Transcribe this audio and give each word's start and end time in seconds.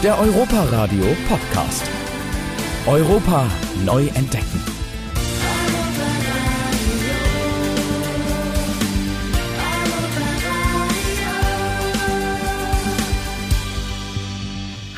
Der 0.00 0.16
Europa-Radio 0.16 1.04
Podcast. 1.28 1.82
Europa 2.86 3.50
neu 3.84 4.06
entdecken. 4.14 4.64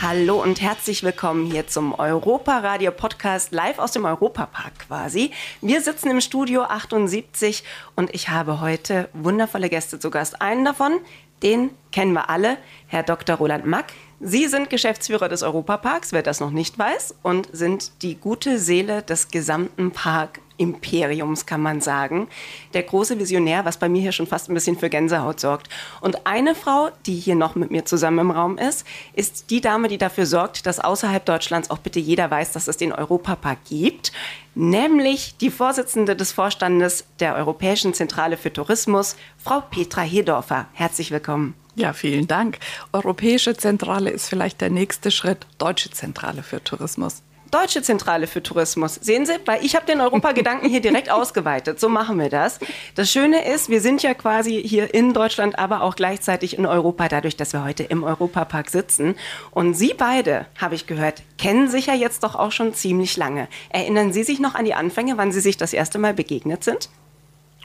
Hallo 0.03 0.43
und 0.43 0.61
herzlich 0.61 1.03
willkommen 1.03 1.51
hier 1.51 1.67
zum 1.67 1.95
Europa-Radio 1.95 2.91
Podcast 2.91 3.53
live 3.53 3.79
aus 3.79 3.93
dem 3.93 4.05
Europapark 4.05 4.81
quasi. 4.87 5.31
Wir 5.63 5.81
sitzen 5.81 6.11
im 6.11 6.21
Studio 6.21 6.65
78 6.65 7.65
und 7.97 8.15
ich 8.15 8.29
habe 8.29 8.61
heute 8.61 9.09
wundervolle 9.15 9.71
Gäste 9.71 9.99
zu 9.99 10.11
Gast. 10.11 10.43
Einen 10.43 10.67
davon, 10.67 10.99
den 11.43 11.71
kennen 11.91 12.13
wir 12.13 12.29
alle, 12.29 12.59
Herr 12.87 13.03
Dr. 13.03 13.37
Roland 13.37 13.65
Mack. 13.65 13.95
Sie 14.23 14.49
sind 14.49 14.69
Geschäftsführer 14.69 15.31
des 15.31 15.43
Europaparks, 15.43 16.13
wer 16.13 16.23
das 16.23 16.41
noch 16.41 16.51
nicht 16.51 16.79
weiß, 16.79 17.15
und 17.23 17.49
sind 17.53 18.03
die 18.03 18.17
gute 18.17 18.59
Seele 18.59 19.01
des 19.01 19.29
gesamten 19.29 19.93
Park-Imperiums, 19.93 21.47
kann 21.47 21.63
man 21.63 21.81
sagen. 21.81 22.29
Der 22.75 22.83
große 22.83 23.19
Visionär, 23.19 23.65
was 23.65 23.79
bei 23.79 23.89
mir 23.89 24.03
hier 24.03 24.13
schon 24.13 24.27
fast 24.27 24.51
ein 24.51 24.55
bisschen 24.55 24.79
für 24.79 24.91
Gänsehaut 24.91 25.41
sorgt. 25.41 25.71
Und 26.03 26.27
eine 26.27 26.55
Frau, 26.55 26.91
die 27.07 27.15
hier 27.15 27.35
noch 27.35 27.55
mit 27.55 27.71
mir 27.71 27.87
zusammen 27.87 28.19
im 28.19 28.31
Raum 28.31 28.59
ist, 28.59 28.87
ist 29.15 29.49
die 29.49 29.63
Dame, 29.63 29.89
die 29.89 29.97
dafür 29.97 30.27
sorgt, 30.27 30.67
dass 30.67 30.81
außerhalb 30.81 31.25
Deutschlands 31.25 31.71
auch 31.71 31.79
bitte 31.79 31.99
jeder 31.99 32.31
weiß, 32.31 32.53
dass 32.53 32.69
es 32.69 32.77
den 32.77 32.93
Europapark 32.93 33.65
gibt, 33.71 34.13
nämlich 34.55 35.39
die 35.39 35.51
Vorsitzende 35.51 36.15
des 36.15 36.33
Vorstandes 36.33 37.07
der 37.21 37.37
Europäischen 37.37 37.95
Zentrale 37.95 38.37
für 38.37 38.53
Tourismus, 38.53 39.17
Frau 39.39 39.63
Petra 39.63 40.03
Hedorfer. 40.03 40.67
Herzlich 40.75 41.11
willkommen. 41.11 41.55
Ja, 41.81 41.95
vielen 41.95 42.27
Dank. 42.27 42.59
Europäische 42.93 43.57
Zentrale 43.57 44.11
ist 44.11 44.29
vielleicht 44.29 44.61
der 44.61 44.69
nächste 44.69 45.11
Schritt. 45.11 45.47
Deutsche 45.57 45.91
Zentrale 45.91 46.43
für 46.43 46.63
Tourismus. 46.63 47.23
Deutsche 47.51 47.81
Zentrale 47.81 48.27
für 48.27 48.43
Tourismus. 48.43 48.97
Sehen 48.97 49.25
Sie, 49.25 49.33
weil 49.47 49.65
ich 49.65 49.75
habe 49.77 49.87
den 49.87 50.03
Europagedanken 50.03 50.69
hier 50.69 50.83
direkt 50.83 51.11
ausgeweitet. 51.11 51.81
So 51.81 51.89
machen 51.89 52.19
wir 52.19 52.29
das. 52.29 52.59
Das 52.97 53.11
Schöne 53.11 53.47
ist, 53.51 53.71
wir 53.71 53.81
sind 53.81 54.03
ja 54.03 54.13
quasi 54.13 54.63
hier 54.63 54.93
in 54.93 55.15
Deutschland, 55.15 55.59
aber 55.59 55.81
auch 55.81 55.97
gleichzeitig 55.97 56.59
in 56.59 56.67
Europa, 56.67 57.09
dadurch, 57.09 57.37
dass 57.37 57.55
wir 57.55 57.65
heute 57.65 57.85
im 57.85 58.05
Europapark 58.05 58.69
sitzen. 58.69 59.15
Und 59.51 59.73
Sie 59.73 59.95
beide, 59.97 60.45
habe 60.61 60.75
ich 60.75 60.87
gehört, 60.87 61.23
kennen 61.39 61.71
sich 61.71 61.87
ja 61.87 61.95
jetzt 61.95 62.25
doch 62.25 62.35
auch 62.35 62.53
schon 62.53 62.75
ziemlich 62.75 63.17
lange. 63.17 63.49
Erinnern 63.71 64.13
Sie 64.13 64.23
sich 64.23 64.39
noch 64.39 64.55
an 64.55 64.67
die 64.67 64.75
Anfänge, 64.75 65.17
wann 65.17 65.33
Sie 65.33 65.41
sich 65.41 65.57
das 65.57 65.73
erste 65.73 65.99
Mal 65.99 66.13
begegnet 66.13 66.63
sind? 66.63 66.91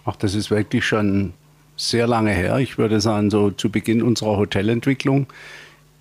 Ach, 0.06 0.16
das 0.16 0.36
ist 0.36 0.52
wirklich 0.52 0.86
schon 0.86 1.34
sehr 1.78 2.08
lange 2.08 2.32
her. 2.32 2.60
Ich 2.60 2.78
würde 2.78 3.02
sagen, 3.02 3.30
so 3.30 3.52
zu 3.52 3.70
Beginn 3.70 4.02
unserer 4.02 4.38
Hotelentwicklung, 4.38 5.28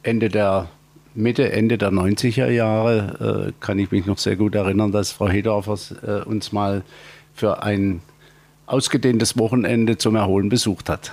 Ende 0.02 0.28
der 0.28 0.68
Mitte, 1.14 1.52
Ende 1.52 1.78
der 1.78 1.90
90er 1.90 2.48
Jahre, 2.48 3.48
äh, 3.48 3.52
kann 3.60 3.78
ich 3.78 3.90
mich 3.90 4.06
noch 4.06 4.18
sehr 4.18 4.36
gut 4.36 4.54
erinnern, 4.54 4.92
dass 4.92 5.12
Frau 5.12 5.28
Hedorfer 5.28 5.78
äh, 6.02 6.28
uns 6.28 6.52
mal 6.52 6.82
für 7.34 7.62
ein 7.62 8.00
ausgedehntes 8.66 9.38
Wochenende 9.38 9.98
zum 9.98 10.16
Erholen 10.16 10.48
besucht 10.48 10.88
hat. 10.88 11.12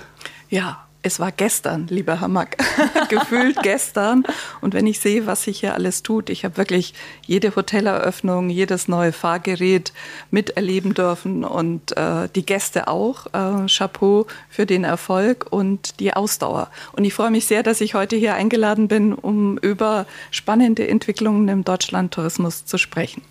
Ja, 0.50 0.86
es 1.02 1.18
war 1.18 1.32
gestern, 1.32 1.86
lieber 1.88 2.20
Herr 2.20 2.28
Mack, 2.28 2.56
gefühlt 3.08 3.62
gestern. 3.62 4.24
Und 4.60 4.74
wenn 4.74 4.86
ich 4.86 5.00
sehe, 5.00 5.26
was 5.26 5.42
sich 5.42 5.60
hier 5.60 5.74
alles 5.74 6.02
tut, 6.02 6.30
ich 6.30 6.44
habe 6.44 6.56
wirklich 6.56 6.94
jede 7.26 7.56
Hoteleröffnung, 7.56 8.50
jedes 8.50 8.88
neue 8.88 9.12
Fahrgerät 9.12 9.92
miterleben 10.30 10.94
dürfen 10.94 11.44
und 11.44 11.96
äh, 11.96 12.28
die 12.34 12.46
Gäste 12.46 12.88
auch. 12.88 13.26
Äh, 13.26 13.66
Chapeau 13.66 14.26
für 14.48 14.66
den 14.66 14.84
Erfolg 14.84 15.46
und 15.50 15.98
die 15.98 16.14
Ausdauer. 16.14 16.70
Und 16.92 17.04
ich 17.04 17.14
freue 17.14 17.30
mich 17.30 17.46
sehr, 17.46 17.62
dass 17.62 17.80
ich 17.80 17.94
heute 17.94 18.16
hier 18.16 18.34
eingeladen 18.34 18.88
bin, 18.88 19.12
um 19.12 19.58
über 19.58 20.06
spannende 20.30 20.86
Entwicklungen 20.86 21.48
im 21.48 21.64
Deutschlandtourismus 21.64 22.64
zu 22.64 22.78
sprechen. 22.78 23.22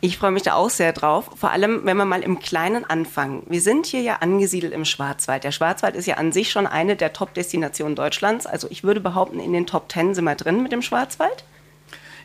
Ich 0.00 0.16
freue 0.16 0.30
mich 0.30 0.44
da 0.44 0.54
auch 0.54 0.70
sehr 0.70 0.92
drauf. 0.92 1.28
Vor 1.34 1.50
allem, 1.50 1.84
wenn 1.84 1.96
wir 1.96 2.04
mal 2.04 2.22
im 2.22 2.38
Kleinen 2.38 2.84
anfangen. 2.84 3.42
Wir 3.48 3.60
sind 3.60 3.86
hier 3.86 4.00
ja 4.00 4.16
angesiedelt 4.20 4.72
im 4.72 4.84
Schwarzwald. 4.84 5.42
Der 5.42 5.50
Schwarzwald 5.50 5.96
ist 5.96 6.06
ja 6.06 6.14
an 6.18 6.30
sich 6.30 6.52
schon 6.52 6.68
eine 6.68 6.94
der 6.94 7.12
Top-Destinationen 7.12 7.96
Deutschlands. 7.96 8.46
Also 8.46 8.68
ich 8.70 8.84
würde 8.84 9.00
behaupten, 9.00 9.40
in 9.40 9.52
den 9.52 9.66
Top 9.66 9.88
Ten 9.88 10.14
sind 10.14 10.24
wir 10.24 10.36
drin 10.36 10.62
mit 10.62 10.70
dem 10.70 10.82
Schwarzwald. 10.82 11.42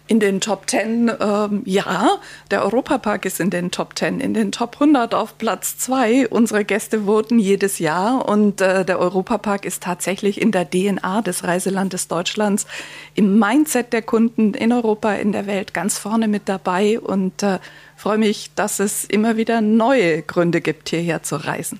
In 0.06 0.20
den 0.20 0.42
Top 0.42 0.70
10, 0.70 1.12
ähm, 1.18 1.62
ja, 1.64 2.18
der 2.52 2.64
Europapark 2.66 3.24
ist 3.24 3.40
in 3.40 3.50
den 3.50 3.72
Top 3.72 3.98
10, 3.98 4.20
in 4.20 4.34
den 4.34 4.52
Top 4.52 4.74
100 4.74 5.16
auf 5.16 5.38
Platz 5.38 5.78
2. 5.78 6.28
Unsere 6.28 6.66
Gäste 6.66 7.06
voten 7.06 7.40
jedes 7.40 7.80
Jahr 7.80 8.28
und 8.28 8.60
äh, 8.60 8.84
der 8.84 9.00
Europapark 9.00 9.64
ist 9.64 9.82
tatsächlich 9.82 10.42
in 10.42 10.52
der 10.52 10.70
DNA 10.70 11.22
des 11.22 11.46
Reiselandes 11.46 12.10
Deutschlands, 12.10 12.68
im 13.16 13.40
Mindset 13.40 13.94
der 13.94 14.02
Kunden 14.02 14.54
in 14.54 14.74
Europa, 14.74 15.14
in 15.14 15.32
der 15.32 15.48
Welt 15.48 15.74
ganz 15.74 15.98
vorne 15.98 16.28
mit 16.28 16.50
dabei 16.50 17.00
und 17.00 17.42
äh, 17.42 17.60
freue 17.96 18.18
mich, 18.18 18.52
dass 18.56 18.82
es 18.82 19.06
immer 19.06 19.38
wieder 19.38 19.62
neue 19.62 20.22
Gründe 20.22 20.60
gibt, 20.60 20.90
hierher 20.90 21.24
zu 21.24 21.38
reisen. 21.38 21.80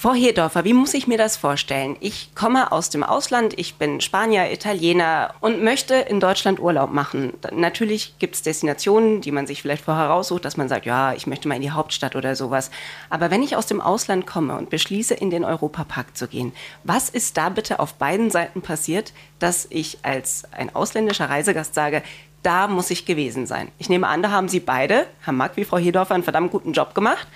Frau 0.00 0.14
Hedorfer, 0.14 0.64
wie 0.64 0.72
muss 0.72 0.94
ich 0.94 1.06
mir 1.08 1.18
das 1.18 1.36
vorstellen? 1.36 1.94
Ich 2.00 2.34
komme 2.34 2.72
aus 2.72 2.88
dem 2.88 3.02
Ausland, 3.02 3.52
ich 3.58 3.74
bin 3.74 4.00
Spanier, 4.00 4.50
Italiener 4.50 5.34
und 5.42 5.62
möchte 5.62 5.94
in 5.94 6.20
Deutschland 6.20 6.58
Urlaub 6.58 6.90
machen. 6.90 7.34
Natürlich 7.52 8.14
gibt 8.18 8.34
es 8.34 8.40
Destinationen, 8.40 9.20
die 9.20 9.30
man 9.30 9.46
sich 9.46 9.60
vielleicht 9.60 9.84
vorher 9.84 10.06
raussucht, 10.06 10.46
dass 10.46 10.56
man 10.56 10.70
sagt, 10.70 10.86
ja, 10.86 11.12
ich 11.12 11.26
möchte 11.26 11.48
mal 11.48 11.56
in 11.56 11.60
die 11.60 11.72
Hauptstadt 11.72 12.16
oder 12.16 12.34
sowas. 12.34 12.70
Aber 13.10 13.30
wenn 13.30 13.42
ich 13.42 13.56
aus 13.56 13.66
dem 13.66 13.82
Ausland 13.82 14.26
komme 14.26 14.56
und 14.56 14.70
beschließe, 14.70 15.12
in 15.12 15.28
den 15.28 15.44
Europapark 15.44 16.16
zu 16.16 16.28
gehen, 16.28 16.54
was 16.82 17.10
ist 17.10 17.36
da 17.36 17.50
bitte 17.50 17.78
auf 17.78 17.92
beiden 17.92 18.30
Seiten 18.30 18.62
passiert, 18.62 19.12
dass 19.38 19.66
ich 19.68 19.98
als 20.00 20.44
ein 20.52 20.74
ausländischer 20.74 21.28
Reisegast 21.28 21.74
sage, 21.74 22.02
da 22.42 22.68
muss 22.68 22.90
ich 22.90 23.04
gewesen 23.04 23.44
sein. 23.44 23.68
Ich 23.76 23.90
nehme 23.90 24.08
an, 24.08 24.22
da 24.22 24.30
haben 24.30 24.48
Sie 24.48 24.60
beide, 24.60 25.06
Herr 25.20 25.34
Mack 25.34 25.58
wie 25.58 25.66
Frau 25.66 25.76
Hedorfer, 25.76 26.14
einen 26.14 26.24
verdammt 26.24 26.52
guten 26.52 26.72
Job 26.72 26.94
gemacht. 26.94 27.28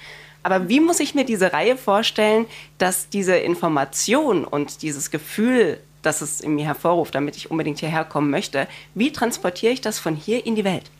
Aber 0.45 0.69
wie 0.69 0.79
muss 0.79 1.01
ich 1.01 1.15
mir 1.15 1.25
diese 1.25 1.53
Reihe 1.53 1.77
vorstellen, 1.77 2.47
dass 2.79 3.09
diese 3.09 3.35
Information 3.35 4.45
und 4.45 4.83
dieses 4.83 5.11
Gefühl, 5.11 5.81
das 6.03 6.21
es 6.21 6.43
in 6.43 6.55
mir 6.55 6.67
hervorruft, 6.67 7.15
damit 7.15 7.37
ich 7.37 7.51
unbedingt 7.51 7.81
hierher 7.81 8.05
kommen 8.05 8.31
möchte, 8.31 8.69
wie 8.95 9.11
transportiere 9.11 9.73
ich 9.73 9.81
das 9.81 9.99
von 9.99 10.15
hier 10.15 10.47
in 10.47 10.55
die 10.55 10.65
Welt? 10.65 10.91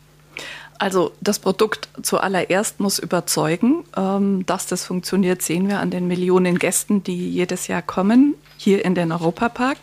Also 0.79 1.13
das 1.21 1.39
Produkt 1.39 1.89
zuallererst 2.03 2.81
muss 2.81 2.99
überzeugen. 2.99 3.85
Ähm, 3.97 4.47
dass 4.47 4.67
das 4.67 4.85
funktioniert, 4.85 5.43
sehen 5.43 5.69
wir 5.69 5.79
an 5.79 5.91
den 5.91 6.09
Millionen 6.09 6.59
Gästen, 6.59 7.05
die 7.05 7.31
jedes 7.31 7.69
Jahr 7.69 7.83
kommen, 7.83 8.35
hier 8.57 8.85
in 8.85 8.95
den 8.95 9.13
Europapark. 9.13 9.79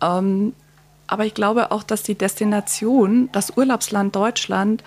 Ähm, 0.00 0.54
aber 1.08 1.26
ich 1.26 1.34
glaube 1.34 1.72
auch, 1.72 1.82
dass 1.82 2.04
die 2.04 2.14
Destination, 2.14 3.28
das 3.32 3.56
Urlaubsland 3.56 4.14
Deutschland, 4.16 4.84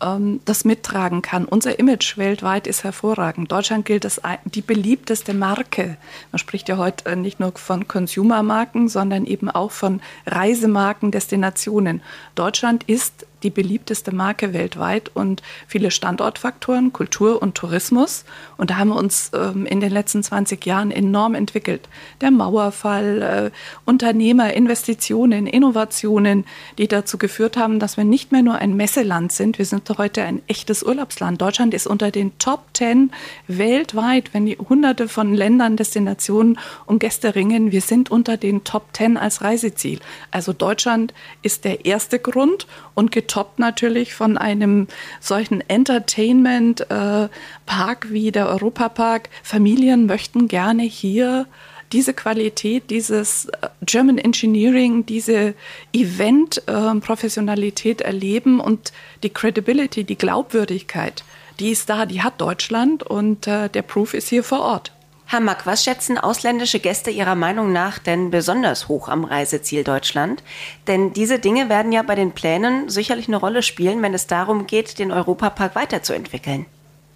das 0.00 0.64
mittragen 0.64 1.22
kann. 1.22 1.44
Unser 1.44 1.78
Image 1.78 2.16
weltweit 2.18 2.66
ist 2.66 2.84
hervorragend. 2.84 3.50
Deutschland 3.50 3.84
gilt 3.84 4.04
als 4.04 4.20
die 4.44 4.62
beliebteste 4.62 5.34
Marke. 5.34 5.96
Man 6.30 6.38
spricht 6.38 6.68
ja 6.68 6.76
heute 6.76 7.06
äh, 7.06 7.16
nicht 7.16 7.40
nur 7.40 7.52
von 7.56 7.88
Consumermarken, 7.88 8.88
sondern 8.88 9.26
eben 9.26 9.50
auch 9.50 9.72
von 9.72 10.00
Reisemarken, 10.26 11.10
Destinationen. 11.10 12.00
Deutschland 12.36 12.84
ist 12.84 13.26
die 13.42 13.50
beliebteste 13.50 14.14
Marke 14.14 14.52
weltweit 14.52 15.10
und 15.14 15.42
viele 15.66 15.90
Standortfaktoren, 15.90 16.92
Kultur 16.92 17.40
und 17.40 17.54
Tourismus. 17.54 18.24
Und 18.56 18.70
da 18.70 18.76
haben 18.76 18.88
wir 18.88 18.96
uns 18.96 19.30
ähm, 19.34 19.66
in 19.66 19.80
den 19.80 19.92
letzten 19.92 20.22
20 20.22 20.64
Jahren 20.66 20.90
enorm 20.90 21.34
entwickelt. 21.34 21.88
Der 22.20 22.30
Mauerfall, 22.30 23.22
äh, 23.22 23.50
Unternehmer, 23.84 24.52
Investitionen, 24.54 25.46
Innovationen, 25.46 26.44
die 26.78 26.88
dazu 26.88 27.18
geführt 27.18 27.56
haben, 27.56 27.78
dass 27.78 27.96
wir 27.96 28.04
nicht 28.04 28.32
mehr 28.32 28.42
nur 28.42 28.56
ein 28.56 28.76
Messeland 28.76 29.32
sind, 29.32 29.58
wir 29.58 29.66
sind 29.66 29.88
heute 29.98 30.22
ein 30.22 30.42
echtes 30.46 30.82
Urlaubsland. 30.82 31.40
Deutschland 31.40 31.74
ist 31.74 31.86
unter 31.86 32.10
den 32.10 32.38
Top 32.38 32.64
10 32.74 33.12
weltweit, 33.46 34.34
wenn 34.34 34.46
die 34.46 34.56
hunderte 34.56 35.08
von 35.08 35.34
Ländern, 35.34 35.76
Destinationen 35.76 36.58
um 36.86 36.98
Gäste 36.98 37.34
ringen. 37.34 37.72
Wir 37.72 37.80
sind 37.80 38.10
unter 38.10 38.36
den 38.36 38.64
Top 38.64 38.88
10 38.92 39.16
als 39.16 39.42
Reiseziel. 39.42 40.00
Also 40.30 40.52
Deutschland 40.52 41.14
ist 41.42 41.64
der 41.64 41.84
erste 41.84 42.18
Grund 42.18 42.66
und 42.94 43.12
getoppt 43.28 43.58
natürlich 43.58 44.14
von 44.14 44.38
einem 44.38 44.86
solchen 45.20 45.60
Entertainment-Park 45.60 48.06
äh, 48.06 48.10
wie 48.10 48.32
der 48.32 48.48
Europapark. 48.48 49.28
Familien 49.42 50.06
möchten 50.06 50.48
gerne 50.48 50.84
hier 50.84 51.44
diese 51.92 52.14
Qualität, 52.14 52.88
dieses 52.90 53.44
äh, 53.46 53.68
German 53.82 54.16
Engineering, 54.16 55.04
diese 55.04 55.52
Event-Professionalität 55.92 58.00
erleben 58.00 58.60
und 58.60 58.94
die 59.22 59.30
Credibility, 59.30 60.04
die 60.04 60.16
Glaubwürdigkeit, 60.16 61.22
die 61.60 61.68
ist 61.70 61.90
da, 61.90 62.06
die 62.06 62.22
hat 62.22 62.40
Deutschland 62.40 63.02
und 63.02 63.46
äh, 63.46 63.68
der 63.68 63.82
Proof 63.82 64.14
ist 64.14 64.28
hier 64.28 64.42
vor 64.42 64.60
Ort. 64.60 64.92
Herr 65.30 65.40
Mack, 65.40 65.66
was 65.66 65.84
schätzen 65.84 66.16
ausländische 66.16 66.80
Gäste 66.80 67.10
Ihrer 67.10 67.34
Meinung 67.34 67.70
nach 67.70 67.98
denn 67.98 68.30
besonders 68.30 68.88
hoch 68.88 69.10
am 69.10 69.24
Reiseziel 69.24 69.84
Deutschland? 69.84 70.42
Denn 70.86 71.12
diese 71.12 71.38
Dinge 71.38 71.68
werden 71.68 71.92
ja 71.92 72.02
bei 72.02 72.14
den 72.14 72.32
Plänen 72.32 72.88
sicherlich 72.88 73.28
eine 73.28 73.36
Rolle 73.36 73.62
spielen, 73.62 74.00
wenn 74.00 74.14
es 74.14 74.26
darum 74.26 74.66
geht, 74.66 74.98
den 74.98 75.12
Europapark 75.12 75.74
weiterzuentwickeln. 75.74 76.64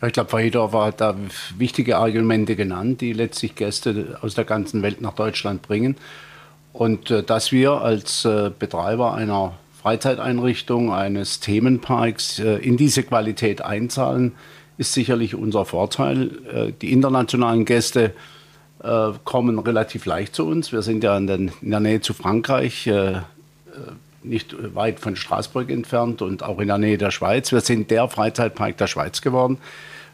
Ich 0.06 0.12
glaube, 0.12 0.28
Frau 0.28 0.38
Hedorfer 0.38 0.84
hat 0.84 1.00
da 1.00 1.16
wichtige 1.56 1.96
Argumente 1.96 2.54
genannt, 2.54 3.00
die 3.00 3.14
letztlich 3.14 3.54
Gäste 3.54 4.18
aus 4.20 4.34
der 4.34 4.44
ganzen 4.44 4.82
Welt 4.82 5.00
nach 5.00 5.14
Deutschland 5.14 5.62
bringen. 5.62 5.96
Und 6.74 7.10
äh, 7.10 7.22
dass 7.22 7.50
wir 7.50 7.80
als 7.80 8.26
äh, 8.26 8.50
Betreiber 8.58 9.14
einer 9.14 9.54
Freizeiteinrichtung, 9.80 10.92
eines 10.92 11.40
Themenparks 11.40 12.40
äh, 12.40 12.56
in 12.56 12.76
diese 12.76 13.04
Qualität 13.04 13.62
einzahlen, 13.62 14.32
ist 14.82 14.92
sicherlich 14.92 15.34
unser 15.34 15.64
Vorteil. 15.64 16.30
Äh, 16.52 16.72
die 16.80 16.92
internationalen 16.92 17.64
Gäste 17.64 18.12
äh, 18.82 19.10
kommen 19.24 19.58
relativ 19.58 20.06
leicht 20.06 20.34
zu 20.34 20.46
uns. 20.46 20.72
Wir 20.72 20.82
sind 20.82 21.04
ja 21.04 21.16
in, 21.16 21.26
der 21.26 21.80
Nähe 21.80 22.00
zu 22.00 22.14
Frankreich, 22.14 22.90
nicht 24.24 24.54
weit 24.74 25.00
von 25.00 25.16
Straßburg 25.16 25.70
entfernt 25.70 26.20
und 26.20 26.42
auch 26.42 26.60
in 26.60 26.68
der 26.68 26.78
Nähe 26.78 26.98
der 26.98 27.10
Schweiz. 27.10 27.50
Wir 27.52 27.60
sind 27.60 27.90
der 27.90 28.08
Freizeitpark 28.08 28.76
der 28.76 28.86
Schweiz 28.86 29.20
geworden. 29.20 29.58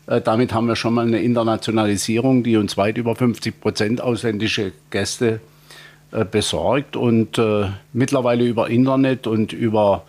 Damit 0.07 0.55
haben 0.55 0.67
wir 0.67 0.77
schon 0.77 0.95
mal 0.95 1.07
eine 1.07 1.21
Internationalisierung, 1.21 2.43
die 2.43 2.57
uns 2.57 2.79
weit 2.79 2.97
über 2.97 3.17
50 3.17 3.61
Prozent 3.61 4.01
ausländische 4.01 4.73
Gäste 4.91 5.41
besorgt 6.31 6.97
und 6.97 7.39
mittlerweile 7.93 8.45
über 8.45 8.71
Internet 8.71 9.27
und 9.27 9.53
über 9.53 10.05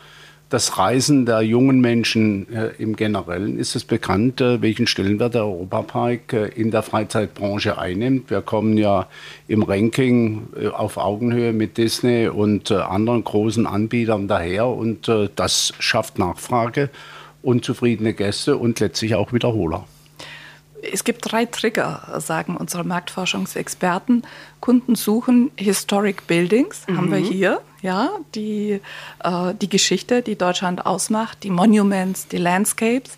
das 0.49 0.79
Reisen 0.79 1.27
der 1.27 1.41
jungen 1.41 1.79
Menschen 1.79 2.51
äh, 2.51 2.71
im 2.79 2.95
Generellen 2.95 3.59
ist 3.59 3.75
es 3.75 3.83
bekannt, 3.83 4.41
äh, 4.41 4.61
welchen 4.61 4.87
Stellenwert 4.87 5.35
der 5.35 5.43
Europapark 5.43 6.33
äh, 6.33 6.47
in 6.47 6.71
der 6.71 6.81
Freizeitbranche 6.81 7.77
einnimmt. 7.77 8.31
Wir 8.31 8.41
kommen 8.41 8.75
ja 8.75 9.07
im 9.47 9.61
Ranking 9.61 10.47
äh, 10.59 10.67
auf 10.67 10.97
Augenhöhe 10.97 11.53
mit 11.53 11.77
Disney 11.77 12.27
und 12.27 12.71
äh, 12.71 12.75
anderen 12.75 13.23
großen 13.23 13.67
Anbietern 13.67 14.27
daher 14.27 14.67
und 14.67 15.07
äh, 15.07 15.29
das 15.35 15.73
schafft 15.77 16.17
Nachfrage, 16.17 16.89
unzufriedene 17.43 18.13
Gäste 18.13 18.57
und 18.57 18.79
letztlich 18.79 19.13
auch 19.13 19.31
Wiederholer. 19.31 19.85
Es 20.81 21.03
gibt 21.03 21.31
drei 21.31 21.45
Trigger, 21.45 22.19
sagen 22.19 22.55
unsere 22.55 22.85
Marktforschungsexperten. 22.85 24.23
Kunden 24.61 24.95
suchen 24.95 25.51
Historic 25.57 26.25
Buildings, 26.25 26.87
mhm. 26.87 26.97
haben 26.97 27.11
wir 27.11 27.19
mhm. 27.19 27.25
hier, 27.25 27.61
ja, 27.81 28.09
die, 28.35 28.81
äh, 29.23 29.53
die 29.59 29.69
Geschichte, 29.69 30.21
die 30.21 30.37
Deutschland 30.37 30.85
ausmacht, 30.85 31.43
die 31.43 31.49
Monuments, 31.49 32.27
die 32.27 32.37
Landscapes. 32.37 33.17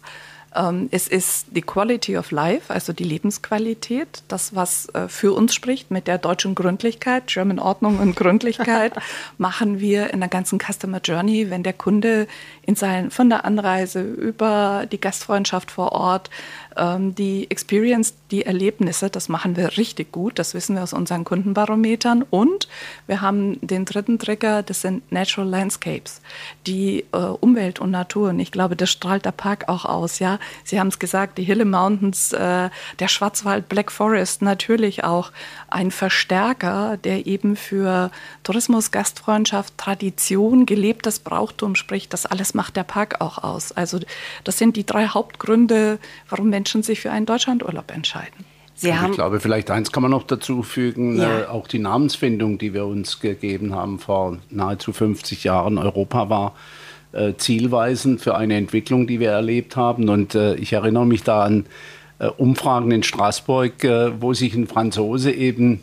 Ähm, 0.54 0.90
es 0.92 1.08
ist 1.08 1.48
die 1.52 1.62
Quality 1.62 2.18
of 2.18 2.32
Life, 2.32 2.74
also 2.74 2.92
die 2.92 3.06
Lebensqualität, 3.06 4.24
das, 4.28 4.54
was 4.54 4.90
äh, 4.90 5.08
für 5.08 5.34
uns 5.34 5.56
spricht 5.56 5.92
mit 5.92 6.08
der 6.08 6.18
deutschen 6.18 6.56
Gründlichkeit, 6.56 7.28
German 7.28 7.60
Ordnung 7.60 8.00
und 8.00 8.18
Gründlichkeit, 8.18 8.94
machen 9.38 9.80
wir 9.80 10.14
in 10.14 10.20
der 10.20 10.28
ganzen 10.28 10.60
Customer 10.60 11.00
Journey, 11.00 11.50
wenn 11.50 11.64
der 11.64 11.74
Kunde 11.74 12.28
in 12.64 12.76
sein, 12.76 13.12
von 13.12 13.30
der 13.30 13.46
Anreise 13.46 14.02
über 14.02 14.86
die 14.92 15.00
Gastfreundschaft 15.00 15.72
vor 15.72 15.94
Ort 15.94 16.30
ähm, 16.78 17.16
die 17.16 17.50
Experience, 17.50 18.16
die 18.32 18.46
Erlebnisse, 18.46 19.10
das 19.10 19.30
machen 19.30 19.56
wir 19.58 19.78
richtig 19.78 20.12
gut. 20.12 20.40
Das 20.40 20.54
wissen 20.54 20.76
wir 20.76 20.84
aus 20.84 20.94
unseren 20.94 21.24
Kundenbarometern. 21.24 22.24
Und 22.30 22.68
wir 23.08 23.22
haben 23.22 23.60
den 23.66 23.86
dritten 23.86 24.20
Trigger, 24.20 24.64
das 24.64 24.82
sind 24.82 25.10
Natural 25.12 25.50
Landscapes, 25.50 26.22
die 26.66 27.06
äh, 27.12 27.18
Umwelt 27.18 27.80
und 27.80 27.92
Natur. 27.92 28.30
Und 28.30 28.40
ich 28.40 28.52
glaube, 28.52 28.76
das 28.76 28.90
strahlt 28.90 29.26
der 29.26 29.32
Park 29.32 29.68
auch 29.68 29.86
aus. 29.86 30.20
Ja, 30.20 30.40
Sie 30.64 30.80
haben 30.80 30.88
es 30.88 31.00
gesagt, 31.00 31.38
die 31.38 31.44
Hille 31.44 31.66
Mountains, 31.66 32.32
äh, 32.34 32.70
der 33.00 33.08
Schwarzwald, 33.08 33.68
Black 33.68 33.92
Forest, 33.92 34.42
natürlich 34.42 35.04
auch 35.04 35.32
ein 35.70 35.92
Verstärker, 35.92 36.98
der 36.98 37.28
eben 37.28 37.56
für 37.56 38.12
Tourismus, 38.44 38.92
Gastfreundschaft, 38.92 39.78
Tradition, 39.78 40.66
gelebtes 40.66 41.20
Brauchtum 41.20 41.76
spricht. 41.76 42.14
Das 42.14 42.26
alles 42.26 42.54
macht 42.54 42.76
der 42.76 42.84
Park 42.84 43.20
auch 43.20 43.38
aus. 43.44 43.72
Also 43.72 44.00
das 44.44 44.58
sind 44.58 44.78
die 44.78 44.86
drei 44.86 45.08
Hauptgründe, 45.08 46.00
warum 46.30 46.50
Menschen 46.50 46.61
Menschen 46.62 46.84
sich 46.84 47.02
für 47.02 47.12
einen 47.12 47.26
Deutschlandurlaub 47.26 47.92
entscheiden. 47.92 48.46
Sie 48.76 48.96
haben 48.96 49.12
ich 49.12 49.18
glaube, 49.18 49.40
vielleicht 49.40 49.72
eins 49.72 49.92
kann 49.92 50.04
man 50.04 50.12
noch 50.12 50.24
dazu 50.24 50.62
fügen, 50.62 51.20
ja. 51.20 51.42
äh, 51.42 51.46
auch 51.46 51.68
die 51.68 51.80
Namensfindung, 51.80 52.60
die 52.60 52.74
wir 52.74 52.86
uns 52.86 53.20
gegeben 53.20 53.74
haben 53.74 53.98
vor 53.98 54.38
nahezu 54.52 54.94
50 54.94 55.44
Jahren. 55.44 55.80
Europa 55.80 56.30
war 56.30 56.56
äh, 57.14 57.34
zielweisend 57.36 58.22
für 58.22 58.36
eine 58.36 58.56
Entwicklung, 58.58 59.08
die 59.08 59.20
wir 59.20 59.32
erlebt 59.32 59.76
haben. 59.76 60.08
Und 60.10 60.36
äh, 60.36 60.54
ich 60.56 60.74
erinnere 60.74 61.06
mich 61.08 61.24
da 61.24 61.44
an 61.44 61.66
äh, 62.20 62.28
Umfragen 62.28 62.92
in 62.92 63.02
Straßburg, 63.02 63.84
äh, 63.84 64.22
wo 64.22 64.34
sich 64.36 64.54
ein 64.54 64.68
Franzose 64.68 65.32
eben 65.32 65.82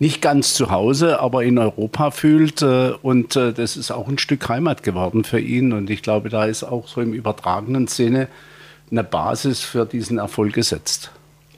nicht 0.00 0.20
ganz 0.20 0.54
zu 0.54 0.70
Hause, 0.70 1.20
aber 1.20 1.44
in 1.44 1.56
Europa 1.56 2.10
fühlt. 2.10 2.62
Äh, 2.62 2.94
und 3.00 3.36
das 3.36 3.76
ist 3.76 3.92
auch 3.92 4.08
ein 4.08 4.18
Stück 4.18 4.48
Heimat 4.48 4.82
geworden 4.82 5.22
für 5.22 5.40
ihn. 5.40 5.72
Und 5.72 5.88
ich 5.88 6.02
glaube, 6.02 6.30
da 6.30 6.44
ist 6.46 6.64
auch 6.64 6.88
so 6.88 7.00
im 7.00 7.12
übertragenen 7.12 7.86
Sinne 7.86 8.26
eine 8.90 9.04
Basis 9.04 9.60
für 9.60 9.86
diesen 9.86 10.18
Erfolg 10.18 10.52
gesetzt. 10.54 11.10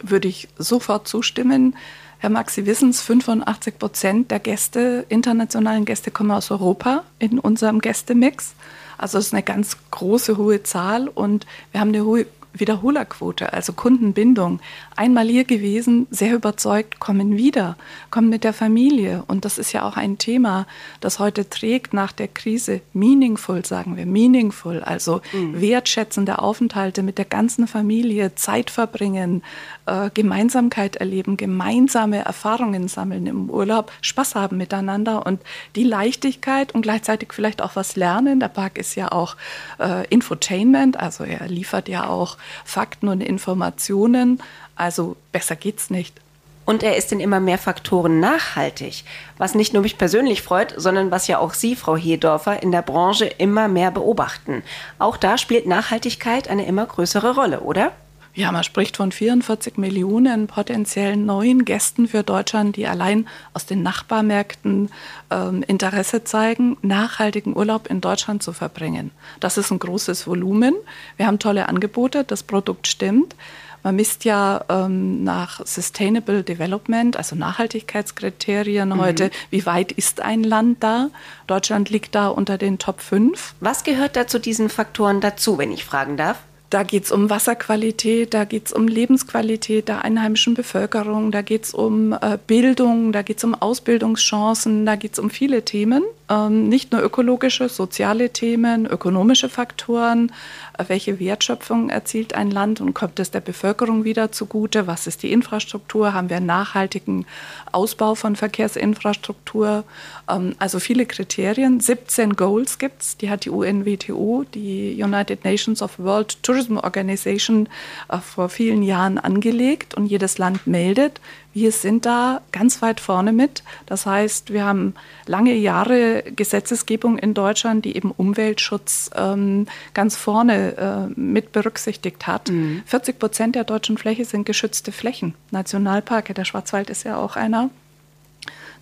Würde 0.02 0.28
ich 0.28 0.48
sofort 0.58 1.08
zustimmen. 1.08 1.76
Herr 2.18 2.30
Max, 2.30 2.54
Sie 2.54 2.66
wissen 2.66 2.90
es, 2.90 3.00
85 3.00 3.78
Prozent 3.78 4.30
der 4.30 4.40
Gäste, 4.40 5.06
internationalen 5.08 5.84
Gäste 5.84 6.10
kommen 6.10 6.30
aus 6.30 6.50
Europa 6.50 7.04
in 7.18 7.38
unserem 7.38 7.80
Gästemix. 7.80 8.54
Also 8.96 9.18
es 9.18 9.26
ist 9.26 9.34
eine 9.34 9.44
ganz 9.44 9.76
große, 9.92 10.36
hohe 10.36 10.62
Zahl 10.64 11.08
und 11.08 11.46
wir 11.70 11.80
haben 11.80 11.90
eine 11.90 12.04
hohe 12.04 12.26
Wiederholerquote, 12.52 13.52
also 13.52 13.72
Kundenbindung. 13.72 14.60
Einmal 14.96 15.28
hier 15.28 15.44
gewesen, 15.44 16.06
sehr 16.10 16.34
überzeugt, 16.34 16.98
kommen 16.98 17.36
wieder, 17.36 17.76
kommen 18.10 18.28
mit 18.28 18.42
der 18.42 18.52
Familie. 18.52 19.22
Und 19.28 19.44
das 19.44 19.58
ist 19.58 19.72
ja 19.72 19.86
auch 19.86 19.96
ein 19.96 20.18
Thema, 20.18 20.66
das 21.00 21.18
heute 21.18 21.48
trägt 21.48 21.92
nach 21.92 22.12
der 22.12 22.28
Krise. 22.28 22.80
Meaningful, 22.92 23.64
sagen 23.64 23.96
wir, 23.96 24.06
meaningful, 24.06 24.82
also 24.82 25.20
mhm. 25.32 25.60
wertschätzende 25.60 26.38
Aufenthalte 26.38 27.02
mit 27.02 27.18
der 27.18 27.26
ganzen 27.26 27.66
Familie, 27.68 28.34
Zeit 28.34 28.70
verbringen, 28.70 29.42
äh, 29.86 30.10
Gemeinsamkeit 30.12 30.96
erleben, 30.96 31.36
gemeinsame 31.36 32.24
Erfahrungen 32.24 32.88
sammeln 32.88 33.26
im 33.26 33.50
Urlaub, 33.50 33.92
Spaß 34.00 34.34
haben 34.34 34.56
miteinander 34.56 35.26
und 35.26 35.40
die 35.76 35.84
Leichtigkeit 35.84 36.74
und 36.74 36.82
gleichzeitig 36.82 37.32
vielleicht 37.32 37.62
auch 37.62 37.76
was 37.76 37.94
lernen. 37.94 38.40
Der 38.40 38.48
Park 38.48 38.78
ist 38.78 38.94
ja 38.94 39.12
auch 39.12 39.36
äh, 39.78 40.06
Infotainment, 40.08 40.98
also 40.98 41.24
er 41.24 41.46
liefert 41.48 41.88
ja 41.88 42.08
auch 42.08 42.37
Fakten 42.64 43.08
und 43.08 43.20
Informationen. 43.20 44.42
Also 44.76 45.16
besser 45.32 45.56
geht's 45.56 45.90
nicht. 45.90 46.20
Und 46.68 46.82
er 46.82 46.96
ist 46.96 47.12
in 47.12 47.20
immer 47.20 47.40
mehr 47.40 47.56
Faktoren 47.56 48.20
nachhaltig, 48.20 49.04
was 49.38 49.54
nicht 49.54 49.72
nur 49.72 49.82
mich 49.82 49.96
persönlich 49.96 50.42
freut, 50.42 50.74
sondern 50.76 51.10
was 51.10 51.26
ja 51.26 51.38
auch 51.38 51.54
Sie, 51.54 51.74
Frau 51.74 51.96
Hedorfer, 51.96 52.62
in 52.62 52.72
der 52.72 52.82
Branche 52.82 53.24
immer 53.24 53.68
mehr 53.68 53.90
beobachten. 53.90 54.62
Auch 54.98 55.16
da 55.16 55.38
spielt 55.38 55.66
Nachhaltigkeit 55.66 56.48
eine 56.48 56.66
immer 56.66 56.84
größere 56.84 57.34
Rolle, 57.34 57.60
oder? 57.60 57.92
Ja, 58.38 58.52
man 58.52 58.62
spricht 58.62 58.98
von 58.98 59.10
44 59.10 59.78
Millionen 59.78 60.46
potenziellen 60.46 61.26
neuen 61.26 61.64
Gästen 61.64 62.06
für 62.06 62.22
Deutschland, 62.22 62.76
die 62.76 62.86
allein 62.86 63.26
aus 63.52 63.66
den 63.66 63.82
Nachbarmärkten 63.82 64.90
ähm, 65.32 65.64
Interesse 65.66 66.22
zeigen, 66.22 66.76
nachhaltigen 66.80 67.56
Urlaub 67.56 67.88
in 67.90 68.00
Deutschland 68.00 68.44
zu 68.44 68.52
verbringen. 68.52 69.10
Das 69.40 69.58
ist 69.58 69.72
ein 69.72 69.80
großes 69.80 70.28
Volumen. 70.28 70.76
Wir 71.16 71.26
haben 71.26 71.40
tolle 71.40 71.68
Angebote, 71.68 72.22
das 72.22 72.44
Produkt 72.44 72.86
stimmt. 72.86 73.34
Man 73.82 73.96
misst 73.96 74.24
ja 74.24 74.64
ähm, 74.68 75.24
nach 75.24 75.66
Sustainable 75.66 76.44
Development, 76.44 77.16
also 77.16 77.34
Nachhaltigkeitskriterien 77.34 78.90
mhm. 78.90 79.00
heute, 79.00 79.30
wie 79.50 79.66
weit 79.66 79.90
ist 79.90 80.20
ein 80.20 80.44
Land 80.44 80.84
da? 80.84 81.10
Deutschland 81.48 81.90
liegt 81.90 82.14
da 82.14 82.28
unter 82.28 82.56
den 82.56 82.78
Top 82.78 83.00
5. 83.00 83.54
Was 83.58 83.82
gehört 83.82 84.14
da 84.14 84.28
zu 84.28 84.38
diesen 84.38 84.68
Faktoren 84.68 85.20
dazu, 85.20 85.58
wenn 85.58 85.72
ich 85.72 85.84
fragen 85.84 86.16
darf? 86.16 86.38
Da 86.70 86.82
geht 86.82 87.04
es 87.04 87.12
um 87.12 87.30
Wasserqualität, 87.30 88.34
da 88.34 88.44
geht 88.44 88.66
es 88.66 88.72
um 88.74 88.88
Lebensqualität 88.88 89.88
der 89.88 90.04
einheimischen 90.04 90.52
Bevölkerung, 90.52 91.30
da 91.30 91.40
geht 91.40 91.64
es 91.64 91.72
um 91.72 92.12
äh, 92.12 92.36
Bildung, 92.46 93.10
da 93.12 93.22
geht 93.22 93.38
es 93.38 93.44
um 93.44 93.54
Ausbildungschancen, 93.54 94.84
da 94.84 94.96
geht 94.96 95.14
es 95.14 95.18
um 95.18 95.30
viele 95.30 95.64
Themen. 95.64 96.02
Ähm, 96.28 96.68
nicht 96.68 96.92
nur 96.92 97.02
ökologische, 97.02 97.70
soziale 97.70 98.30
Themen, 98.34 98.84
ökonomische 98.84 99.48
Faktoren, 99.48 100.30
äh, 100.76 100.84
welche 100.88 101.18
Wertschöpfung 101.18 101.88
erzielt 101.88 102.34
ein 102.34 102.50
Land 102.50 102.82
und 102.82 102.92
kommt 102.92 103.18
es 103.18 103.30
der 103.30 103.40
Bevölkerung 103.40 104.04
wieder 104.04 104.30
zugute, 104.30 104.86
was 104.86 105.06
ist 105.06 105.22
die 105.22 105.32
Infrastruktur, 105.32 106.12
haben 106.12 106.28
wir 106.28 106.36
einen 106.36 106.44
nachhaltigen 106.44 107.24
Ausbau 107.72 108.14
von 108.14 108.36
Verkehrsinfrastruktur, 108.36 109.84
ähm, 110.28 110.54
also 110.58 110.80
viele 110.80 111.06
Kriterien, 111.06 111.80
17 111.80 112.36
Goals 112.36 112.78
gibt 112.78 113.00
es, 113.00 113.16
die 113.16 113.30
hat 113.30 113.46
die 113.46 113.50
UNWTO, 113.50 114.44
die 114.52 115.02
United 115.02 115.44
Nations 115.44 115.80
of 115.80 115.98
World 115.98 116.42
Tourism 116.42 116.57
Organization, 116.78 117.68
äh, 118.08 118.18
vor 118.18 118.48
vielen 118.48 118.82
Jahren 118.82 119.18
angelegt 119.18 119.94
und 119.94 120.06
jedes 120.06 120.38
Land 120.38 120.66
meldet, 120.66 121.20
wir 121.54 121.72
sind 121.72 122.06
da 122.06 122.40
ganz 122.52 122.82
weit 122.82 123.00
vorne 123.00 123.32
mit. 123.32 123.64
Das 123.86 124.06
heißt, 124.06 124.52
wir 124.52 124.64
haben 124.64 124.94
lange 125.26 125.54
Jahre 125.54 126.22
Gesetzesgebung 126.36 127.18
in 127.18 127.34
Deutschland, 127.34 127.84
die 127.84 127.96
eben 127.96 128.12
Umweltschutz 128.12 129.10
ähm, 129.16 129.66
ganz 129.92 130.14
vorne 130.14 130.76
äh, 130.76 131.20
mit 131.20 131.50
berücksichtigt 131.50 132.26
hat. 132.26 132.50
Mhm. 132.50 132.82
40 132.86 133.18
Prozent 133.18 133.54
der 133.56 133.64
deutschen 133.64 133.98
Fläche 133.98 134.24
sind 134.24 134.44
geschützte 134.44 134.92
Flächen. 134.92 135.34
Nationalparke, 135.50 136.32
der 136.32 136.44
Schwarzwald 136.44 136.90
ist 136.90 137.04
ja 137.04 137.16
auch 137.16 137.34
einer. 137.34 137.70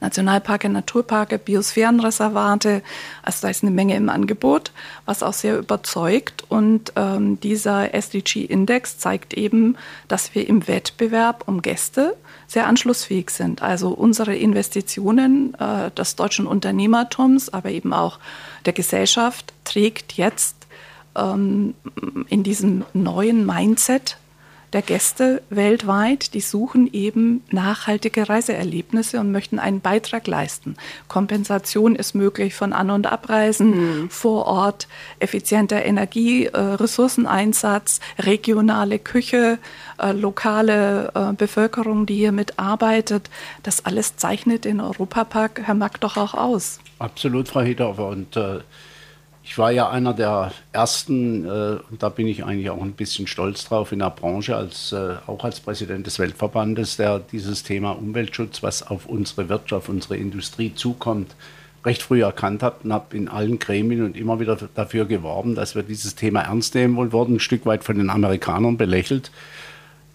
Nationalparke, 0.01 0.69
Naturparke, 0.69 1.39
Biosphärenreservate. 1.39 2.83
Also 3.23 3.39
da 3.43 3.49
ist 3.49 3.63
eine 3.63 3.71
Menge 3.73 3.97
im 3.97 4.09
Angebot, 4.09 4.73
was 5.05 5.23
auch 5.23 5.33
sehr 5.33 5.59
überzeugt. 5.59 6.45
Und 6.49 6.93
ähm, 6.97 7.41
dieser 7.41 7.95
SDG-Index 7.95 8.99
zeigt 8.99 9.35
eben, 9.35 9.77
dass 10.09 10.35
wir 10.35 10.49
im 10.49 10.69
Wettbewerb 10.69 11.45
um 11.47 11.63
Gäste 11.63 12.17
sehr 12.47 12.67
anschlussfähig 12.67 13.31
sind. 13.31 13.63
Also 13.63 13.91
unsere 13.91 14.37
Investitionen 14.37 15.55
äh, 15.55 15.91
des 15.91 16.17
deutschen 16.17 16.47
Unternehmertums, 16.47 17.49
aber 17.49 17.71
eben 17.71 17.93
auch 17.93 18.19
der 18.65 18.73
Gesellschaft 18.73 19.53
trägt 19.65 20.15
jetzt 20.15 20.67
ähm, 21.17 21.75
in 22.29 22.43
diesem 22.43 22.85
neuen 22.93 23.47
Mindset 23.47 24.19
der 24.73 24.83
Gäste 24.83 25.43
weltweit, 25.51 26.35
die 26.35 26.41
suchen 26.41 26.93
eben 26.93 27.43
nachhaltige 27.51 28.29
Reiseerlebnisse 28.29 29.21
und 29.21 29.33
möchten 29.33 29.59
einen 29.59 29.81
Beitrag 29.81 30.27
leisten. 30.27 30.77
Kompensation 31.09 31.97
ist 31.97 32.15
möglich 32.15 32.55
von 32.55 32.73
An- 32.73 32.91
und 32.91 33.07
Abreisen 33.07 34.03
mhm. 34.03 34.11
vor 34.11 34.47
Ort, 34.47 34.89
effizienter 35.19 35.85
Energie, 35.85 36.47
äh, 36.47 36.59
Ressourceneinsatz, 36.59 38.01
regionale 38.19 38.99
Küche, 38.99 39.59
äh, 39.99 40.13
lokale 40.13 41.13
äh, 41.15 41.33
Bevölkerung, 41.33 42.07
die 42.07 42.17
hier 42.17 42.33
mitarbeitet. 42.33 43.31
Das 43.63 43.85
alles 43.85 44.17
zeichnet 44.17 44.65
den 44.65 44.81
Europapark, 44.81 45.63
Herr 45.65 45.75
Mack, 45.75 46.01
doch 46.01 46.17
auch 46.17 46.35
aus. 46.35 46.81
Absolut, 46.99 47.49
Frau 47.49 47.61
Hedorfer. 47.61 48.09
Und 48.09 48.37
äh 48.37 48.61
ich 49.47 49.57
war 49.59 49.71
ja 49.71 49.89
einer 49.89 50.13
der 50.13 50.51
ersten, 50.73 51.45
äh, 51.45 51.79
und 51.89 52.03
da 52.03 52.09
bin 52.09 52.27
ich 52.27 52.45
eigentlich 52.45 52.69
auch 52.69 52.83
ein 52.83 52.93
bisschen 52.93 53.29
stolz 53.29 53.65
drauf, 53.65 53.93
in 53.93 54.01
der 54.01 54.11
Branche, 54.11 54.57
als, 54.57 54.91
äh, 54.91 55.15
auch 55.29 55.45
als 55.45 55.61
Präsident 55.61 56.05
des 56.05 56.19
Weltverbandes, 56.19 56.97
der 56.97 57.21
dieses 57.21 57.63
Thema 57.63 57.93
Umweltschutz, 57.93 58.65
was 58.65 58.85
auf 58.85 59.07
unsere 59.07 59.49
Wirtschaft, 59.49 59.89
unsere 59.89 60.17
Industrie 60.17 60.75
zukommt, 60.75 61.37
recht 61.85 62.03
früh 62.03 62.23
erkannt 62.23 62.65
habe 62.65 62.79
und 62.83 62.93
habe 62.93 63.17
in 63.17 63.29
allen 63.29 63.61
Gremien 63.61 64.05
und 64.05 64.17
immer 64.17 64.41
wieder 64.41 64.59
dafür 64.75 65.05
geworben, 65.05 65.55
dass 65.55 65.77
wir 65.77 65.85
dieses 65.85 66.17
Thema 66.17 66.41
ernst 66.41 66.75
nehmen 66.75 66.99
und 66.99 67.13
wurden 67.13 67.37
ein 67.37 67.41
Stück 67.41 67.67
weit 67.67 67.85
von 67.85 67.99
den 67.99 68.11
Amerikanern 68.11 68.77
belächelt. 68.77 69.31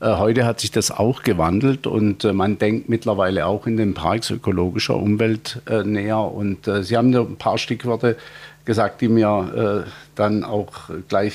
Äh, 0.02 0.18
heute 0.18 0.46
hat 0.46 0.60
sich 0.60 0.72
das 0.72 0.90
auch 0.90 1.22
gewandelt 1.22 1.86
und 1.86 2.26
äh, 2.26 2.34
man 2.34 2.58
denkt 2.58 2.90
mittlerweile 2.90 3.46
auch 3.46 3.68
in 3.68 3.78
den 3.78 3.94
Parks 3.94 4.32
ökologischer 4.32 4.98
Umwelt 4.98 5.62
äh, 5.70 5.84
näher. 5.84 6.20
Und 6.20 6.70
Sie 6.82 6.98
haben 6.98 7.16
ein 7.16 7.38
paar 7.38 7.60
Stichworte 7.60 8.18
gesagt, 8.66 9.02
die 9.02 9.08
mir 9.08 9.86
äh, 9.86 9.90
dann 10.16 10.44
auch 10.44 10.90
gleich 11.08 11.34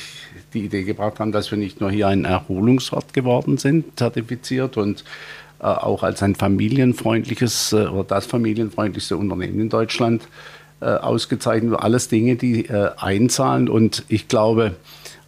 die 0.55 0.65
Idee 0.65 0.85
gebracht 0.85 1.19
haben, 1.19 1.33
dass 1.33 1.51
wir 1.51 1.59
nicht 1.59 1.81
nur 1.81 1.91
hier 1.91 2.09
ein 2.09 2.25
Erholungsort 2.25 3.13
geworden 3.13 3.59
sind, 3.59 3.99
zertifiziert 3.99 4.77
und 4.77 5.05
äh, 5.59 5.65
auch 5.65 6.03
als 6.03 6.23
ein 6.23 6.35
familienfreundliches 6.35 7.73
äh, 7.73 7.87
oder 7.87 8.05
das 8.05 8.27
familienfreundlichste 8.27 9.17
Unternehmen 9.17 9.61
in 9.61 9.69
Deutschland 9.69 10.29
äh, 10.81 10.87
ausgezeichnet. 10.87 11.75
Alles 11.81 12.09
Dinge, 12.09 12.37
die 12.37 12.67
äh, 12.67 12.91
einzahlen 12.99 13.69
und 13.69 14.05
ich 14.09 14.29
glaube, 14.29 14.77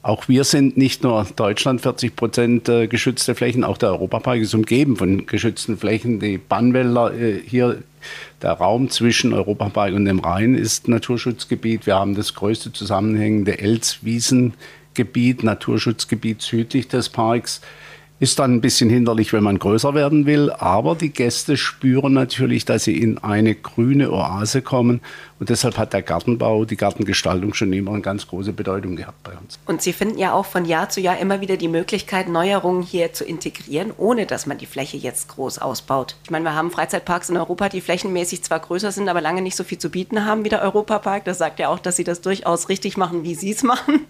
auch 0.02 0.28
wir 0.28 0.44
sind 0.44 0.76
nicht 0.76 1.02
nur 1.02 1.26
Deutschland 1.34 1.80
40 1.80 2.14
Prozent 2.14 2.68
äh, 2.68 2.86
geschützte 2.86 3.34
Flächen, 3.34 3.64
auch 3.64 3.78
der 3.78 3.90
Europapark 3.90 4.38
ist 4.38 4.54
umgeben 4.54 4.96
von 4.96 5.26
geschützten 5.26 5.76
Flächen. 5.76 6.20
Die 6.20 6.38
Bannwälder 6.38 7.12
hier 7.44 7.78
der 8.42 8.52
Raum 8.52 8.90
zwischen 8.90 9.32
Europapark 9.32 9.94
und 9.94 10.04
dem 10.04 10.20
Rhein 10.20 10.54
ist 10.54 10.88
Naturschutzgebiet. 10.88 11.86
Wir 11.86 11.96
haben 11.96 12.14
das 12.14 12.34
größte 12.34 12.72
zusammenhängende 12.72 13.58
Elswiesengebiet, 13.58 15.42
Naturschutzgebiet 15.42 16.42
südlich 16.42 16.88
des 16.88 17.08
Parks. 17.08 17.60
Ist 18.20 18.38
dann 18.40 18.54
ein 18.54 18.60
bisschen 18.60 18.90
hinderlich, 18.90 19.32
wenn 19.32 19.44
man 19.44 19.60
größer 19.60 19.94
werden 19.94 20.26
will, 20.26 20.50
aber 20.50 20.96
die 20.96 21.10
Gäste 21.10 21.56
spüren 21.56 22.14
natürlich, 22.14 22.64
dass 22.64 22.84
sie 22.84 22.98
in 22.98 23.18
eine 23.18 23.54
grüne 23.54 24.10
Oase 24.10 24.60
kommen 24.60 25.00
und 25.38 25.50
deshalb 25.50 25.78
hat 25.78 25.92
der 25.92 26.02
Gartenbau, 26.02 26.64
die 26.64 26.76
Gartengestaltung 26.76 27.54
schon 27.54 27.72
immer 27.72 27.92
eine 27.92 28.00
ganz 28.00 28.26
große 28.26 28.52
Bedeutung 28.52 28.96
gehabt 28.96 29.22
bei 29.22 29.32
uns. 29.32 29.58
Und 29.66 29.82
Sie 29.82 29.92
finden 29.92 30.18
ja 30.18 30.32
auch 30.32 30.46
von 30.46 30.64
Jahr 30.64 30.88
zu 30.88 31.00
Jahr 31.00 31.18
immer 31.18 31.40
wieder 31.40 31.56
die 31.56 31.68
Möglichkeit, 31.68 32.28
Neuerungen 32.28 32.82
hier 32.82 33.12
zu 33.12 33.24
integrieren, 33.24 33.92
ohne 33.96 34.26
dass 34.26 34.46
man 34.46 34.58
die 34.58 34.66
Fläche 34.66 34.96
jetzt 34.96 35.28
groß 35.28 35.58
ausbaut. 35.58 36.16
Ich 36.24 36.30
meine, 36.30 36.44
wir 36.44 36.54
haben 36.54 36.72
Freizeitparks 36.72 37.30
in 37.30 37.36
Europa, 37.36 37.68
die 37.68 37.80
flächenmäßig 37.80 38.42
zwar 38.42 38.58
größer 38.58 38.90
sind, 38.90 39.08
aber 39.08 39.20
lange 39.20 39.42
nicht 39.42 39.56
so 39.56 39.62
viel 39.62 39.78
zu 39.78 39.90
bieten 39.90 40.24
haben 40.24 40.44
wie 40.44 40.48
der 40.48 40.62
Europapark. 40.62 41.24
Das 41.24 41.38
sagt 41.38 41.60
ja 41.60 41.68
auch, 41.68 41.78
dass 41.78 41.94
Sie 41.94 42.04
das 42.04 42.20
durchaus 42.20 42.68
richtig 42.68 42.96
machen, 42.96 43.22
wie 43.22 43.36
Sie 43.36 43.52
es 43.52 43.62
machen. 43.62 44.06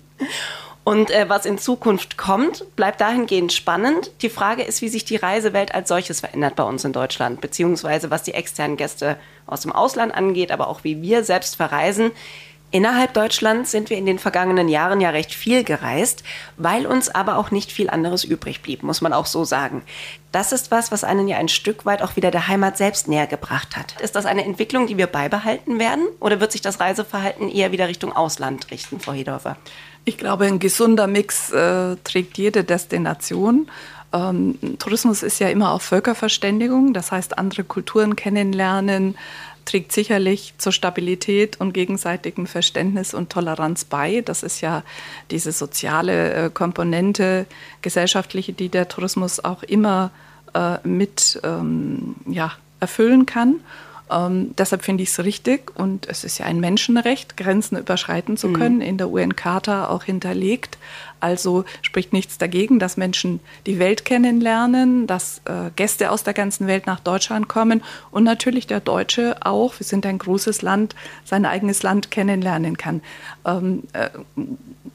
Und 0.88 1.11
äh, 1.11 1.28
was 1.28 1.45
in 1.45 1.59
Zukunft 1.59 2.16
kommt, 2.16 2.64
bleibt 2.75 3.02
dahingehend 3.02 3.52
spannend. 3.52 4.11
Die 4.23 4.30
Frage 4.30 4.62
ist, 4.62 4.80
wie 4.80 4.88
sich 4.88 5.04
die 5.04 5.16
Reisewelt 5.16 5.75
als 5.75 5.90
solches 5.90 6.21
verändert 6.21 6.57
bei 6.57 6.62
uns 6.62 6.83
in 6.83 6.95
Deutschland, 6.95 7.42
beziehungsweise 7.42 8.11
was 8.11 8.23
die 8.23 8.33
externen 8.33 8.78
Gäste 8.78 9.18
aus 9.47 9.61
dem 9.61 9.73
Ausland 9.73 10.14
angeht, 10.14 10.50
aber 10.50 10.66
auch 10.66 10.85
wie 10.85 11.02
wir 11.02 11.25
selbst 11.25 11.57
verreisen. 11.57 12.11
Innerhalb 12.71 13.12
Deutschlands 13.12 13.71
sind 13.71 13.90
wir 13.90 13.99
in 13.99 14.07
den 14.07 14.18
vergangenen 14.18 14.68
Jahren 14.68 15.02
ja 15.02 15.11
recht 15.11 15.35
viel 15.35 15.62
gereist, 15.62 16.23
weil 16.57 16.87
uns 16.87 17.11
aber 17.11 17.37
auch 17.37 17.50
nicht 17.50 17.71
viel 17.71 17.90
anderes 17.90 18.25
übrig 18.25 18.62
blieb, 18.62 18.83
muss 18.83 19.02
man 19.02 19.12
auch 19.12 19.26
so 19.26 19.45
sagen. 19.45 19.83
Das 20.33 20.52
ist 20.52 20.71
was, 20.71 20.90
was 20.90 21.04
einen 21.04 21.28
ja 21.28 21.37
ein 21.37 21.49
Stück 21.49 21.85
weit 21.85 22.00
auch 22.00 22.16
wieder 22.16 22.30
der 22.30 22.49
Heimat 22.49 22.78
selbst 22.78 23.09
näher 23.09 23.26
gebracht 23.26 23.76
hat. 23.76 24.00
Ist 24.00 24.16
das 24.16 24.25
eine 24.25 24.45
Entwicklung, 24.45 24.87
die 24.87 24.97
wir 24.97 25.07
beibehalten 25.07 25.78
werden? 25.78 26.07
Oder 26.18 26.40
wird 26.40 26.52
sich 26.52 26.62
das 26.62 26.80
Reiseverhalten 26.80 27.50
eher 27.50 27.73
wieder 27.73 27.88
Richtung 27.88 28.14
Ausland 28.14 28.71
richten, 28.71 29.00
Frau 29.00 29.12
Hedorfer? 29.12 29.59
Ich 30.08 30.16
glaube, 30.16 30.46
ein 30.46 30.58
gesunder 30.58 31.06
Mix 31.06 31.52
äh, 31.52 31.96
trägt 32.02 32.38
jede 32.38 32.64
Destination. 32.64 33.68
Ähm, 34.14 34.58
Tourismus 34.78 35.22
ist 35.22 35.38
ja 35.38 35.50
immer 35.50 35.72
auch 35.72 35.82
Völkerverständigung, 35.82 36.94
das 36.94 37.12
heißt 37.12 37.36
andere 37.36 37.62
Kulturen 37.62 38.16
kennenlernen, 38.16 39.18
trägt 39.66 39.92
sicherlich 39.92 40.54
zur 40.56 40.72
Stabilität 40.72 41.60
und 41.60 41.74
gegenseitigem 41.74 42.46
Verständnis 42.46 43.12
und 43.12 43.28
Toleranz 43.28 43.84
bei. 43.84 44.22
Das 44.22 44.42
ist 44.42 44.62
ja 44.62 44.82
diese 45.30 45.52
soziale 45.52 46.32
äh, 46.32 46.48
Komponente, 46.48 47.44
gesellschaftliche, 47.82 48.54
die 48.54 48.70
der 48.70 48.88
Tourismus 48.88 49.44
auch 49.44 49.62
immer 49.62 50.10
äh, 50.54 50.78
mit 50.88 51.38
ähm, 51.44 52.14
ja, 52.26 52.52
erfüllen 52.80 53.26
kann. 53.26 53.56
Ähm, 54.10 54.54
deshalb 54.56 54.84
finde 54.84 55.02
ich 55.02 55.10
es 55.10 55.22
richtig 55.22 55.76
und 55.76 56.08
es 56.08 56.24
ist 56.24 56.38
ja 56.38 56.46
ein 56.46 56.60
Menschenrecht, 56.60 57.36
Grenzen 57.36 57.76
überschreiten 57.76 58.36
zu 58.36 58.48
mhm. 58.48 58.52
können, 58.54 58.76
mhm. 58.76 58.82
in 58.82 58.98
der 58.98 59.10
UN-Charta 59.10 59.88
auch 59.88 60.04
hinterlegt. 60.04 60.78
Also 61.20 61.64
spricht 61.82 62.12
nichts 62.12 62.38
dagegen, 62.38 62.78
dass 62.78 62.96
Menschen 62.96 63.40
die 63.66 63.78
Welt 63.78 64.04
kennenlernen, 64.04 65.06
dass 65.06 65.40
äh, 65.44 65.70
Gäste 65.76 66.10
aus 66.10 66.22
der 66.22 66.34
ganzen 66.34 66.66
Welt 66.66 66.87
nach 66.87 67.00
Deutschland 67.00 67.48
kommen 67.48 67.82
und 68.10 68.25
natürlich 68.25 68.66
der 68.66 68.80
Deutsche 68.80 69.37
auch, 69.40 69.78
wir 69.78 69.87
sind 69.87 70.06
ein 70.06 70.18
großes 70.18 70.62
Land, 70.62 70.94
sein 71.25 71.44
eigenes 71.44 71.82
Land 71.82 72.10
kennenlernen 72.10 72.76
kann. 72.76 73.02
Ähm, 73.44 73.84
äh, 73.92 74.10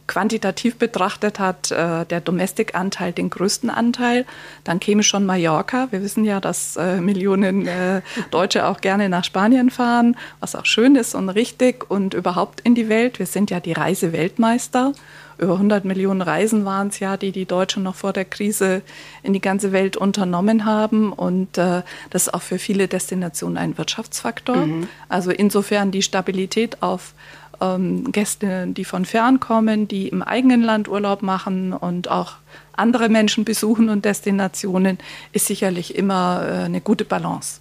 quantitativ 0.07 0.77
betrachtet 0.77 1.39
hat 1.39 1.71
äh, 1.71 2.05
der 2.05 2.21
Domestic-Anteil 2.21 3.13
den 3.13 3.29
größten 3.29 3.69
Anteil. 3.69 4.25
Dann 4.63 4.79
käme 4.79 5.03
schon 5.03 5.25
Mallorca. 5.25 5.87
Wir 5.91 6.01
wissen 6.01 6.25
ja, 6.25 6.39
dass 6.39 6.75
äh, 6.75 6.99
Millionen 6.99 7.67
äh, 7.67 8.01
Deutsche 8.31 8.67
auch 8.67 8.81
gerne 8.81 9.09
nach 9.09 9.23
Spanien 9.23 9.69
fahren, 9.69 10.17
was 10.39 10.55
auch 10.55 10.65
schön 10.65 10.95
ist 10.95 11.15
und 11.15 11.29
richtig 11.29 11.89
und 11.89 12.13
überhaupt 12.13 12.61
in 12.61 12.75
die 12.75 12.89
Welt. 12.89 13.19
Wir 13.19 13.25
sind 13.25 13.49
ja 13.49 13.59
die 13.59 13.73
Reiseweltmeister. 13.73 14.93
Über 15.37 15.53
100 15.53 15.85
Millionen 15.85 16.21
Reisen 16.21 16.65
waren 16.65 16.89
es 16.89 16.99
ja, 16.99 17.17
die 17.17 17.31
die 17.31 17.45
Deutschen 17.45 17.83
noch 17.83 17.95
vor 17.95 18.13
der 18.13 18.25
Krise 18.25 18.81
in 19.23 19.33
die 19.33 19.41
ganze 19.41 19.71
Welt 19.71 19.97
unternommen 19.97 20.65
haben. 20.65 21.11
Und 21.11 21.57
äh, 21.57 21.81
das 22.09 22.27
ist 22.27 22.33
auch 22.33 22.41
für 22.41 22.59
viele 22.59 22.87
Destinationen 22.87 23.57
ein 23.57 23.77
Wirtschaftsfaktor. 23.77 24.55
Mhm. 24.55 24.87
Also 25.09 25.31
insofern 25.31 25.91
die 25.91 26.01
Stabilität 26.01 26.81
auf 26.81 27.13
ähm, 27.61 28.11
Gäste, 28.11 28.67
die 28.67 28.85
von 28.85 29.05
fern 29.05 29.39
kommen, 29.39 29.87
die 29.87 30.07
im 30.07 30.21
eigenen 30.21 30.61
Land 30.61 30.87
Urlaub 30.87 31.21
machen 31.21 31.73
und 31.73 32.09
auch 32.09 32.33
andere 32.75 33.09
Menschen 33.09 33.45
besuchen 33.45 33.89
und 33.89 34.05
Destinationen, 34.05 34.97
ist 35.31 35.47
sicherlich 35.47 35.95
immer 35.95 36.45
äh, 36.45 36.63
eine 36.65 36.81
gute 36.81 37.05
Balance. 37.05 37.59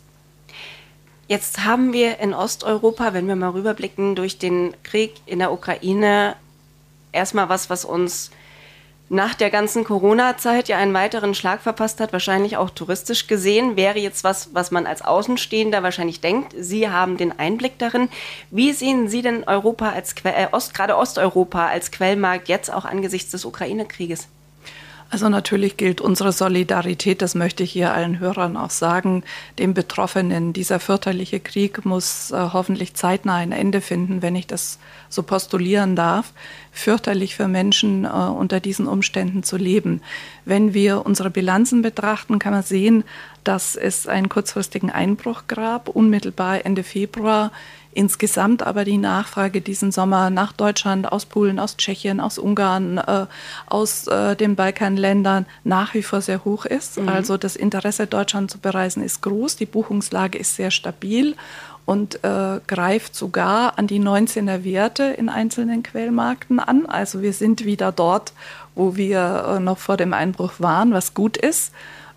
Jetzt 1.29 1.64
haben 1.64 1.93
wir 1.93 2.19
in 2.19 2.35
Osteuropa, 2.35 3.14
wenn 3.14 3.26
wir 3.26 3.37
mal 3.37 3.50
rüberblicken, 3.50 4.17
durch 4.17 4.38
den 4.38 4.75
Krieg 4.83 5.14
in 5.25 5.38
der 5.38 5.52
Ukraine 5.52 6.35
erstmal 7.12 7.49
was, 7.49 7.71
was 7.71 7.85
uns 7.85 8.31
nach 9.12 9.35
der 9.35 9.50
ganzen 9.50 9.85
Corona-Zeit 9.85 10.69
ja 10.69 10.78
einen 10.78 10.95
weiteren 10.95 11.35
Schlag 11.35 11.61
verpasst 11.61 12.00
hat, 12.00 12.14
wahrscheinlich 12.14 12.57
auch 12.57 12.71
touristisch 12.71 13.26
gesehen, 13.26 13.76
wäre 13.76 13.99
jetzt 13.99 14.25
was, 14.25 14.54
was 14.54 14.71
man 14.71 14.87
als 14.87 15.02
Außenstehender 15.02 15.83
wahrscheinlich 15.83 16.23
denkt. 16.23 16.54
Sie 16.59 16.88
haben 16.88 17.19
den 17.19 17.38
Einblick 17.38 17.78
darin. 17.78 18.09
Wie 18.50 18.73
sehen 18.73 19.09
Sie 19.09 19.21
denn 19.21 19.45
Europa 19.45 19.90
als 19.90 20.14
äh, 20.25 20.47
Ost, 20.52 20.73
gerade 20.73 20.97
Osteuropa 20.97 21.66
als 21.66 21.90
Quellmarkt 21.90 22.49
jetzt 22.49 22.73
auch 22.73 22.87
angesichts 22.87 23.33
des 23.33 23.45
Ukraine-Krieges? 23.45 24.28
Also 25.12 25.28
natürlich 25.28 25.76
gilt 25.76 26.00
unsere 26.00 26.33
Solidarität, 26.33 27.21
das 27.21 27.35
möchte 27.35 27.64
ich 27.64 27.73
hier 27.73 27.92
allen 27.92 28.19
Hörern 28.19 28.57
auch 28.57 28.71
sagen, 28.71 29.25
den 29.59 29.75
Betroffenen. 29.75 30.54
Dieser 30.54 30.81
fürchterliche 30.81 31.38
Krieg 31.38 31.85
muss 31.85 32.31
äh, 32.31 32.37
hoffentlich 32.54 32.95
zeitnah 32.95 33.37
ein 33.37 33.52
Ende 33.52 33.83
finden, 33.83 34.23
wenn 34.23 34.35
ich 34.35 34.47
das 34.47 34.78
so 35.11 35.23
postulieren 35.23 35.97
darf. 35.97 36.33
Fürchterlich 36.73 37.37
für 37.37 37.47
Menschen 37.47 38.07
äh, 38.07 38.09
unter 38.09 38.59
diesen 38.59 38.87
Umständen 38.87 39.42
zu 39.42 39.59
leben. 39.59 40.00
Wenn 40.47 40.73
wir 40.73 41.04
unsere 41.04 41.28
Bilanzen 41.28 41.83
betrachten, 41.83 42.38
kann 42.38 42.54
man 42.54 42.62
sehen, 42.62 43.04
dass 43.45 43.76
es 43.76 44.07
einen 44.07 44.31
kurzfristigen 44.31 44.88
Einbruch 44.88 45.42
gab, 45.47 45.90
unmittelbar 45.90 46.64
Ende 46.64 46.85
Februar 46.85 47.52
insgesamt 47.95 48.63
aber 48.63 48.85
die 48.85 48.99
Nachfrage 48.99 49.61
diesen 49.61 49.93
Sommer 49.93 50.31
nach 50.31 50.53
Deutschland, 50.53 51.11
aus 51.11 51.27
Polen, 51.27 51.59
aus 51.59 51.77
Tschechien, 51.77 52.21
aus 52.21 52.39
Ungarn, 52.39 52.99
äh, 52.99 53.27
aus 53.67 54.07
äh, 54.07 54.37
den 54.37 54.57
Balkanländern 54.57 55.47
nach 55.65 55.95
wie 55.95 56.03
vor 56.03 56.21
sehr 56.21 56.45
hoch 56.45 56.65
ist. 56.65 56.99
Mhm. 56.99 57.09
Also 57.09 57.37
das 57.37 57.57
Interesse, 57.57 58.07
Deutschland 58.07 58.51
zu 58.51 58.59
bereisen, 58.59 59.03
ist 59.03 59.23
groß. 59.23 59.57
Die 59.57 59.67
Buchungslage 59.67 60.39
ist 60.39 60.57
sehr 60.57 60.71
stabil 60.71 61.37
und 61.85 62.23
äh, 62.25 62.61
greift 62.67 63.15
sogar 63.15 63.79
an 63.79 63.87
die 63.87 64.01
19er 64.01 64.65
Werte 64.65 65.05
in 65.05 65.29
einzelnen 65.29 65.83
Quellmarkten 65.83 66.61
an. 66.61 66.87
Also 66.87 67.23
wir 67.23 67.33
sind 67.33 67.65
wieder 67.65 67.93
dort, 67.93 68.33
wo 68.75 68.97
wir 68.97 69.57
äh, 69.57 69.61
noch 69.61 69.79
vor 69.79 69.97
dem 69.97 70.13
Einbruch 70.13 70.53
waren, 70.59 70.93
was 70.93 71.15
gut 71.15 71.37
ist. 71.37 71.73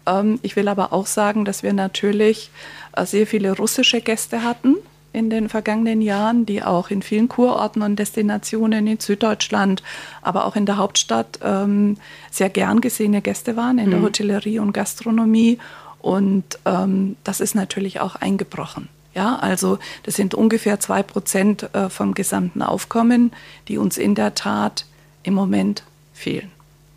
Ähm, 0.05 0.39
ich 0.43 0.55
will 0.55 0.67
aber 0.67 0.93
auch 0.93 1.07
sagen, 1.07 1.45
dass 1.45 1.63
wir 1.63 1.73
natürlich 1.73 2.51
äh, 2.95 3.05
sehr 3.05 3.25
viele 3.27 3.57
russische 3.57 4.01
Gäste 4.01 4.43
hatten 4.43 4.75
in 5.15 5.29
den 5.29 5.49
vergangenen 5.49 6.01
Jahren, 6.01 6.45
die 6.45 6.61
auch 6.61 6.89
in 6.89 7.01
vielen 7.01 7.29
Kurorten 7.29 7.81
und 7.81 7.97
Destinationen 7.97 8.85
in 8.85 8.99
Süddeutschland, 8.99 9.81
aber 10.21 10.45
auch 10.45 10.55
in 10.55 10.65
der 10.65 10.77
Hauptstadt 10.77 11.39
ähm, 11.43 11.97
sehr 12.29 12.49
gern 12.49 12.81
gesehene 12.81 13.21
Gäste 13.21 13.55
waren 13.55 13.79
in 13.79 13.87
mhm. 13.87 13.91
der 13.91 14.01
Hotellerie 14.01 14.59
und 14.59 14.73
Gastronomie. 14.73 15.57
Und 15.99 16.59
ähm, 16.65 17.15
das 17.23 17.39
ist 17.39 17.55
natürlich 17.55 17.99
auch 17.99 18.15
eingebrochen. 18.15 18.89
Ja, 19.15 19.37
also 19.37 19.79
das 20.03 20.15
sind 20.15 20.35
ungefähr 20.35 20.79
zwei 20.81 21.01
Prozent 21.01 21.73
äh, 21.73 21.89
vom 21.89 22.13
gesamten 22.13 22.61
Aufkommen, 22.61 23.31
die 23.69 23.77
uns 23.77 23.97
in 23.97 24.13
der 24.13 24.35
Tat 24.35 24.85
im 25.23 25.33
Moment 25.33 25.83
fehlen. 26.13 26.51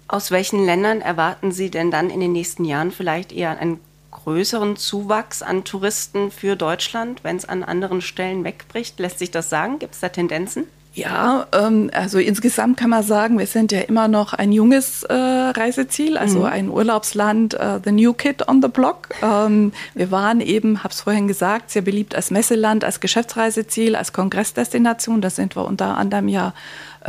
Aus 0.09 0.31
welchen 0.31 0.65
Ländern 0.65 1.01
erwarten 1.01 1.53
Sie 1.53 1.71
denn 1.71 1.91
dann 1.91 2.11
in 2.11 2.19
den 2.19 2.33
nächsten 2.33 2.65
Jahren 2.65 2.91
vielleicht 2.91 3.31
eher 3.31 3.59
einen 3.59 3.79
größeren 4.11 4.77
Zuwachs 4.77 5.43
an 5.43 5.65
Touristen 5.65 6.31
für 6.31 6.57
Deutschland, 6.57 7.25
wenn 7.25 7.37
es 7.37 7.49
an 7.49 7.63
anderen 7.63 8.01
Stellen 8.01 8.45
wegbricht? 8.45 8.99
Lässt 8.99 9.19
sich 9.19 9.31
das 9.31 9.51
sagen? 9.51 9.79
Gibt 9.79 9.95
es 9.95 10.01
da 10.01 10.09
Tendenzen? 10.09 10.67
Ja, 10.99 11.47
ähm, 11.53 11.91
also 11.93 12.19
insgesamt 12.19 12.77
kann 12.77 12.91
man 12.91 13.05
sagen, 13.05 13.39
wir 13.39 13.47
sind 13.47 13.71
ja 13.71 13.81
immer 13.83 14.09
noch 14.09 14.33
ein 14.33 14.51
junges 14.51 15.05
äh, 15.05 15.15
Reiseziel, 15.15 16.19
also 16.19 16.41
mhm. 16.41 16.47
ein 16.47 16.71
Urlaubsland, 16.71 17.55
äh, 17.55 17.79
the 17.85 17.93
new 17.93 18.13
kid 18.13 18.49
on 18.49 18.61
the 18.61 18.69
block. 18.69 19.09
Ähm, 19.23 19.73
wir 19.95 20.11
waren 20.11 20.41
eben, 20.41 20.83
habe 20.83 20.93
es 20.93 21.03
vorhin 21.03 21.29
gesagt, 21.29 21.71
sehr 21.71 21.83
beliebt 21.83 22.17
als 22.17 22.33
Messeland, 22.33 22.83
als 22.83 22.99
Geschäftsreiseziel, 22.99 23.95
als 23.95 24.13
Kongressdestination. 24.13 25.21
Da 25.21 25.31
sind 25.31 25.55
wir 25.57 25.65
unter 25.67 25.97
anderem 25.97 26.27
ja 26.27 26.53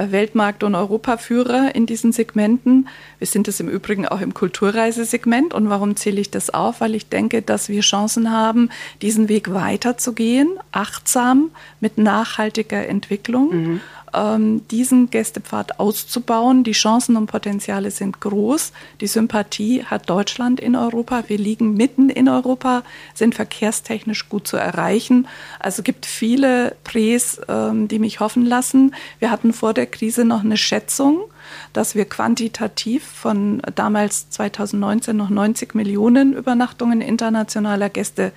Weltmarkt- 0.07 0.63
und 0.63 0.75
Europaführer 0.75 1.75
in 1.75 1.85
diesen 1.85 2.11
Segmenten. 2.11 2.87
Wir 3.17 3.27
sind 3.27 3.47
es 3.47 3.59
im 3.59 3.69
Übrigen 3.69 4.07
auch 4.07 4.21
im 4.21 4.33
Kulturreisesegment. 4.33 5.53
Und 5.53 5.69
warum 5.69 5.95
zähle 5.95 6.21
ich 6.21 6.31
das 6.31 6.49
auf? 6.49 6.81
Weil 6.81 6.95
ich 6.95 7.09
denke, 7.09 7.41
dass 7.41 7.69
wir 7.69 7.81
Chancen 7.81 8.31
haben, 8.31 8.69
diesen 9.01 9.29
Weg 9.29 9.53
weiterzugehen, 9.53 10.49
achtsam 10.71 11.51
mit 11.79 11.97
nachhaltiger 11.97 12.87
Entwicklung. 12.87 13.49
Mhm 13.49 13.81
diesen 14.13 15.09
Gästepfad 15.09 15.79
auszubauen. 15.79 16.63
Die 16.63 16.71
Chancen 16.71 17.15
und 17.15 17.27
Potenziale 17.27 17.91
sind 17.91 18.19
groß. 18.21 18.71
Die 19.01 19.07
Sympathie 19.07 19.83
hat 19.83 20.09
Deutschland 20.09 20.59
in 20.59 20.75
Europa. 20.75 21.23
Wir 21.27 21.37
liegen 21.37 21.73
mitten 21.73 22.09
in 22.09 22.27
Europa, 22.27 22.83
sind 23.13 23.35
verkehrstechnisch 23.35 24.29
gut 24.29 24.47
zu 24.47 24.57
erreichen. 24.57 25.27
Also 25.59 25.83
gibt 25.83 26.05
viele 26.05 26.75
Prés, 26.85 27.39
ähm, 27.47 27.87
die 27.87 27.99
mich 27.99 28.19
hoffen 28.19 28.45
lassen. 28.45 28.95
Wir 29.19 29.31
hatten 29.31 29.53
vor 29.53 29.73
der 29.73 29.85
Krise 29.85 30.25
noch 30.25 30.43
eine 30.43 30.57
Schätzung 30.57 31.21
dass 31.73 31.95
wir 31.95 32.05
quantitativ 32.05 33.03
von 33.03 33.61
damals 33.75 34.29
2019 34.29 35.15
noch 35.15 35.29
90 35.29 35.75
Millionen 35.75 36.33
Übernachtungen 36.33 37.01
internationaler 37.01 37.89
Gäste 37.89 38.31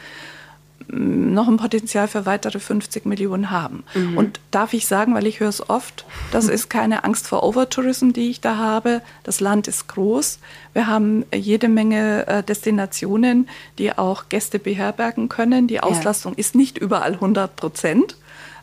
noch 0.89 1.49
ein 1.49 1.57
Potenzial 1.57 2.09
für 2.09 2.27
weitere 2.27 2.59
50 2.59 3.07
Millionen 3.07 3.51
haben. 3.51 3.85
Mhm. 3.95 4.17
Und 4.17 4.41
darf 4.51 4.73
ich 4.73 4.87
sagen, 4.87 5.15
weil 5.15 5.27
ich 5.27 5.41
höre 5.41 5.49
es 5.49 5.69
oft, 5.69 6.05
das 6.31 6.49
ist 6.49 6.69
keine 6.71 7.05
Angst 7.05 7.27
vor 7.27 7.43
Overtourism, 7.43 8.13
die 8.13 8.31
ich 8.31 8.41
da 8.41 8.57
habe. 8.57 9.03
Das 9.25 9.41
Land 9.41 9.69
ist 9.69 9.89
groß. 9.89 10.39
Wir 10.73 10.87
haben 10.87 11.25
jede 11.35 11.69
Menge 11.69 12.27
äh, 12.27 12.43
Destinationen, 12.43 13.49
die 13.79 13.97
auch 13.97 14.29
Gäste 14.29 14.59
beherbergen 14.59 15.29
können. 15.29 15.67
Die 15.67 15.81
Auslastung 15.81 16.33
ja. 16.33 16.39
ist 16.39 16.55
nicht 16.55 16.79
überall 16.79 17.15
100 17.15 17.57
Prozent. 17.57 18.17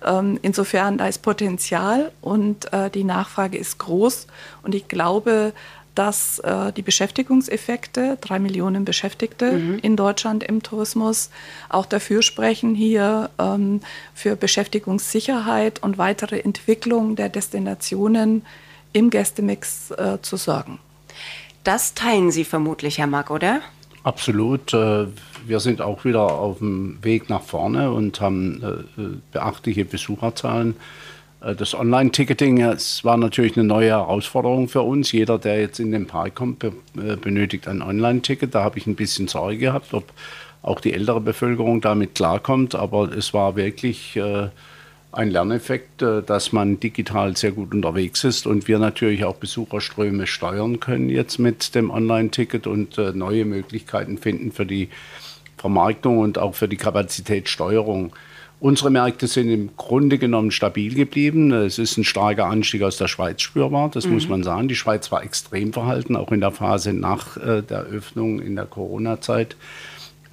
Ähm, 0.05 0.39
insofern, 0.41 0.97
da 0.97 1.07
ist 1.07 1.21
Potenzial 1.21 2.11
und 2.21 2.71
äh, 2.71 2.89
die 2.89 3.03
Nachfrage 3.03 3.57
ist 3.57 3.79
groß. 3.79 4.27
Und 4.63 4.75
ich 4.75 4.87
glaube, 4.87 5.53
dass 5.99 6.39
äh, 6.39 6.71
die 6.71 6.81
Beschäftigungseffekte, 6.81 8.17
drei 8.21 8.39
Millionen 8.39 8.85
Beschäftigte 8.85 9.51
mhm. 9.51 9.79
in 9.79 9.97
Deutschland 9.97 10.45
im 10.45 10.63
Tourismus, 10.63 11.29
auch 11.67 11.85
dafür 11.85 12.21
sprechen, 12.21 12.73
hier 12.73 13.29
ähm, 13.37 13.81
für 14.13 14.37
Beschäftigungssicherheit 14.37 15.83
und 15.83 15.97
weitere 15.97 16.39
Entwicklung 16.39 17.17
der 17.17 17.27
Destinationen 17.27 18.43
im 18.93 19.09
Gästemix 19.09 19.91
äh, 19.91 20.19
zu 20.21 20.37
sorgen. 20.37 20.79
Das 21.65 21.95
teilen 21.95 22.31
Sie 22.31 22.45
vermutlich, 22.45 22.97
Herr 22.97 23.07
Mack, 23.07 23.29
oder? 23.29 23.59
Absolut. 24.03 24.73
Äh, 24.73 25.07
wir 25.45 25.59
sind 25.59 25.81
auch 25.81 26.05
wieder 26.05 26.21
auf 26.21 26.59
dem 26.59 26.97
Weg 27.03 27.29
nach 27.29 27.41
vorne 27.41 27.91
und 27.91 28.21
haben 28.21 28.87
äh, 28.97 29.01
beachtliche 29.33 29.83
Besucherzahlen. 29.83 30.77
Äh, 31.41 31.55
das 31.55 31.73
Online-Ticketing 31.73 32.59
war 32.59 33.17
natürlich 33.17 33.57
eine 33.57 33.65
neue 33.65 33.89
Herausforderung 33.89 34.67
für 34.67 34.81
uns. 34.81 35.11
Jeder, 35.11 35.37
der 35.37 35.59
jetzt 35.59 35.79
in 35.79 35.91
den 35.91 36.07
Park 36.07 36.35
kommt, 36.35 36.63
äh, 36.63 36.71
benötigt 37.21 37.67
ein 37.67 37.81
Online-Ticket. 37.81 38.53
Da 38.55 38.63
habe 38.63 38.77
ich 38.77 38.87
ein 38.87 38.95
bisschen 38.95 39.27
Sorge 39.27 39.57
gehabt, 39.57 39.93
ob 39.93 40.11
auch 40.61 40.81
die 40.81 40.93
ältere 40.93 41.21
Bevölkerung 41.21 41.81
damit 41.81 42.15
klarkommt. 42.15 42.75
Aber 42.75 43.11
es 43.11 43.33
war 43.33 43.55
wirklich 43.55 44.15
äh, 44.17 44.49
ein 45.11 45.31
Lerneffekt, 45.31 46.03
dass 46.03 46.51
man 46.51 46.79
digital 46.79 47.35
sehr 47.35 47.51
gut 47.51 47.73
unterwegs 47.73 48.23
ist 48.23 48.45
und 48.45 48.67
wir 48.67 48.77
natürlich 48.77 49.25
auch 49.25 49.37
Besucherströme 49.37 50.27
steuern 50.27 50.79
können 50.79 51.09
jetzt 51.09 51.39
mit 51.39 51.73
dem 51.73 51.89
Online-Ticket 51.89 52.67
und 52.67 52.95
neue 53.15 53.45
Möglichkeiten 53.45 54.19
finden 54.19 54.51
für 54.51 54.67
die 54.67 54.89
Vermarktung 55.57 56.19
und 56.19 56.37
auch 56.37 56.53
für 56.53 56.67
die 56.67 56.77
Kapazitätssteuerung. 56.77 58.13
Unsere 58.61 58.89
Märkte 58.89 59.27
sind 59.27 59.49
im 59.49 59.69
Grunde 59.77 60.17
genommen 60.17 60.51
stabil 60.51 60.93
geblieben. 60.93 61.53
Es 61.53 61.79
ist 61.79 61.97
ein 61.97 62.03
starker 62.03 62.47
Anstieg 62.47 62.83
aus 62.83 62.97
der 62.97 63.07
Schweiz 63.07 63.41
spürbar, 63.41 63.89
das 63.89 64.05
mhm. 64.05 64.15
muss 64.15 64.27
man 64.27 64.43
sagen. 64.43 64.67
Die 64.67 64.75
Schweiz 64.75 65.11
war 65.11 65.23
extrem 65.23 65.71
verhalten, 65.71 66.17
auch 66.17 66.31
in 66.33 66.41
der 66.41 66.51
Phase 66.51 66.91
nach 66.91 67.37
äh, 67.37 67.61
der 67.61 67.83
Öffnung 67.83 68.41
in 68.41 68.57
der 68.57 68.65
Corona-Zeit. 68.65 69.55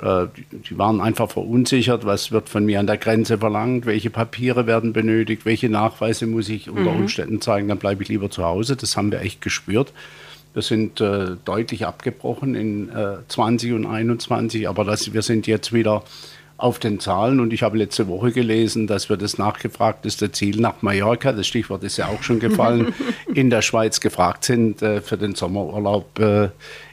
Äh, 0.02 0.26
die 0.68 0.76
waren 0.76 1.00
einfach 1.00 1.30
verunsichert, 1.30 2.04
was 2.04 2.32
wird 2.32 2.48
von 2.48 2.64
mir 2.64 2.80
an 2.80 2.88
der 2.88 2.96
Grenze 2.96 3.38
verlangt, 3.38 3.86
welche 3.86 4.10
Papiere 4.10 4.66
werden 4.66 4.92
benötigt, 4.92 5.44
welche 5.44 5.68
Nachweise 5.68 6.26
muss 6.26 6.48
ich 6.48 6.68
unter 6.68 6.92
mhm. 6.92 7.02
Umständen 7.02 7.40
zeigen, 7.40 7.68
dann 7.68 7.78
bleibe 7.78 8.02
ich 8.02 8.08
lieber 8.08 8.28
zu 8.28 8.44
Hause. 8.44 8.74
Das 8.74 8.96
haben 8.96 9.12
wir 9.12 9.20
echt 9.20 9.40
gespürt. 9.40 9.92
Wir 10.52 10.62
sind 10.62 11.00
äh, 11.00 11.36
deutlich 11.44 11.86
abgebrochen 11.86 12.54
in 12.56 12.88
äh, 12.88 13.18
20 13.28 13.72
und 13.74 13.86
21, 13.86 14.68
aber 14.68 14.84
das, 14.84 15.12
wir 15.12 15.22
sind 15.22 15.46
jetzt 15.46 15.72
wieder 15.72 16.02
auf 16.59 16.79
den 16.79 17.01
Zahlen. 17.01 17.40
Und 17.40 17.53
ich 17.53 17.62
habe 17.62 17.79
letzte 17.79 18.09
Woche 18.09 18.33
gelesen, 18.33 18.87
dass 18.87 19.09
wir 19.09 19.16
das 19.16 19.38
nachgefragteste 19.38 20.33
Ziel 20.33 20.61
nach 20.61 20.83
Mallorca, 20.83 21.33
das 21.33 21.47
Stichwort 21.47 21.85
ist 21.85 21.97
ja 21.97 22.09
auch 22.09 22.23
schon 22.23 22.40
gefallen, 22.40 22.95
in 23.35 23.51
der 23.51 23.62
Schweiz 23.62 24.01
gefragt 24.01 24.45
sind 24.45 24.83
äh, 24.83 25.01
für 25.01 25.16
den 25.16 25.35
Sommerurlaub 25.35 26.19
äh, 26.19 26.49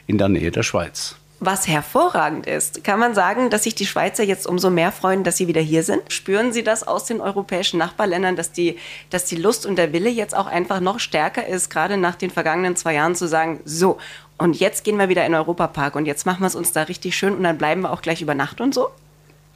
in 0.06 0.18
der 0.18 0.28
Nähe 0.28 0.50
der 0.50 0.62
Schweiz. 0.62 1.16
Was 1.40 1.68
hervorragend 1.68 2.46
ist, 2.46 2.84
kann 2.84 2.98
man 2.98 3.14
sagen, 3.14 3.50
dass 3.50 3.64
sich 3.64 3.74
die 3.74 3.84
Schweizer 3.84 4.22
jetzt 4.22 4.46
umso 4.46 4.70
mehr 4.70 4.92
freuen, 4.92 5.24
dass 5.24 5.36
sie 5.36 5.46
wieder 5.46 5.60
hier 5.60 5.82
sind? 5.82 6.00
Spüren 6.10 6.54
Sie 6.54 6.62
das 6.62 6.86
aus 6.86 7.04
den 7.04 7.20
europäischen 7.20 7.76
Nachbarländern, 7.76 8.34
dass 8.34 8.52
die, 8.52 8.78
dass 9.10 9.26
die 9.26 9.36
Lust 9.36 9.66
und 9.66 9.76
der 9.76 9.92
Wille 9.92 10.08
jetzt 10.08 10.34
auch 10.34 10.46
einfach 10.46 10.80
noch 10.80 11.00
stärker 11.00 11.46
ist, 11.46 11.68
gerade 11.68 11.98
nach 11.98 12.14
den 12.14 12.30
vergangenen 12.30 12.76
zwei 12.76 12.94
Jahren 12.94 13.14
zu 13.14 13.28
sagen, 13.28 13.60
so, 13.66 13.98
und 14.38 14.58
jetzt 14.58 14.84
gehen 14.84 14.96
wir 14.96 15.10
wieder 15.10 15.26
in 15.26 15.32
den 15.32 15.40
Europapark 15.40 15.96
und 15.96 16.06
jetzt 16.06 16.24
machen 16.24 16.40
wir 16.40 16.46
es 16.46 16.54
uns 16.54 16.72
da 16.72 16.84
richtig 16.84 17.14
schön 17.14 17.36
und 17.36 17.42
dann 17.42 17.58
bleiben 17.58 17.82
wir 17.82 17.92
auch 17.92 18.00
gleich 18.00 18.22
über 18.22 18.34
Nacht 18.34 18.62
und 18.62 18.72
so? 18.72 18.88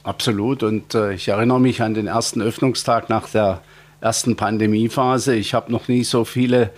Absolut. 0.03 0.63
Und 0.63 0.95
äh, 0.95 1.13
ich 1.13 1.27
erinnere 1.27 1.59
mich 1.59 1.81
an 1.81 1.93
den 1.93 2.07
ersten 2.07 2.41
Öffnungstag 2.41 3.09
nach 3.09 3.29
der 3.29 3.61
ersten 4.01 4.35
Pandemiephase. 4.35 5.35
Ich 5.35 5.53
habe 5.53 5.71
noch 5.71 5.87
nie 5.87 6.03
so 6.03 6.23
viele 6.23 6.71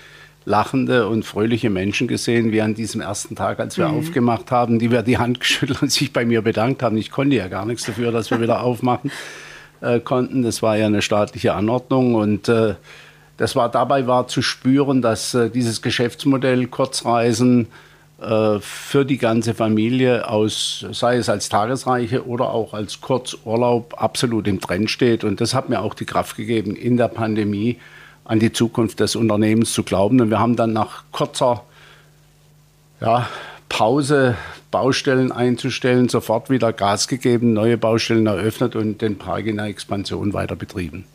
lachende 0.46 1.08
und 1.08 1.24
fröhliche 1.24 1.70
Menschen 1.70 2.08
gesehen 2.08 2.52
wie 2.52 2.62
an 2.62 2.74
diesem 2.74 3.00
ersten 3.02 3.36
Tag, 3.36 3.60
als 3.60 3.78
wir 3.78 3.88
mhm. 3.88 4.00
aufgemacht 4.00 4.50
haben, 4.50 4.80
die 4.80 4.90
mir 4.90 5.04
die 5.04 5.20
Hand 5.20 5.40
geschüttelt 5.40 5.82
und 5.82 5.92
sich 5.92 6.12
bei 6.14 6.26
mir 6.26 6.42
bedankt 6.42 6.82
haben. 6.82 6.98
Ich 6.98 7.12
konnte 7.12 7.36
ja 7.36 7.48
gar 7.48 7.66
nichts 7.66 7.86
dafür, 7.86 8.12
dass 8.12 8.32
wir 8.32 8.42
wieder 8.42 8.62
aufmachen 8.64 9.12
äh, 9.82 10.00
konnten. 10.00 10.42
Das 10.42 10.64
war 10.64 10.78
ja 10.78 10.88
eine 10.88 11.02
staatliche 11.02 11.54
Anordnung 11.54 12.16
und 12.16 12.50
äh, 12.50 12.76
das 13.38 13.56
war 13.56 13.70
dabei 13.70 14.08
war 14.08 14.28
zu 14.28 14.42
spüren, 14.42 15.02
dass 15.02 15.34
äh, 15.34 15.50
dieses 15.50 15.82
Geschäftsmodell 15.82 16.68
Kurzreisen 16.68 17.68
für 18.60 19.04
die 19.04 19.18
ganze 19.18 19.56
Familie 19.56 20.30
aus, 20.30 20.86
sei 20.92 21.18
es 21.18 21.28
als 21.28 21.50
Tagesreiche 21.50 22.28
oder 22.28 22.52
auch 22.52 22.74
als 22.74 23.02
Kurzurlaub, 23.02 23.96
absolut 23.98 24.48
im 24.48 24.62
Trend 24.62 24.92
steht. 24.92 25.24
Und 25.24 25.42
das 25.42 25.54
hat 25.54 25.70
mir 25.70 25.82
auch 25.82 25.94
die 25.96 26.06
Kraft 26.06 26.36
gegeben, 26.36 26.76
in 26.76 26.98
der 26.98 27.08
Pandemie 27.08 27.80
an 28.24 28.40
die 28.40 28.54
Zukunft 28.54 29.00
des 29.00 29.16
Unternehmens 29.16 29.74
zu 29.74 29.84
glauben. 29.84 30.22
Und 30.22 30.30
wir 30.30 30.40
haben 30.40 30.56
dann 30.56 30.72
nach 30.72 31.04
kurzer 31.12 31.64
ja, 33.00 33.28
Pause, 33.70 34.36
Baustellen 34.70 35.32
einzustellen, 35.32 36.08
sofort 36.08 36.50
wieder 36.50 36.72
Gas 36.74 37.08
gegeben, 37.08 37.54
neue 37.54 37.78
Baustellen 37.78 38.28
eröffnet 38.28 38.76
und 38.76 39.02
den 39.02 39.18
Park 39.18 39.48
in 39.48 39.58
der 39.58 39.66
Expansion 39.66 40.34
weiter 40.34 40.56
betrieben. 40.56 41.06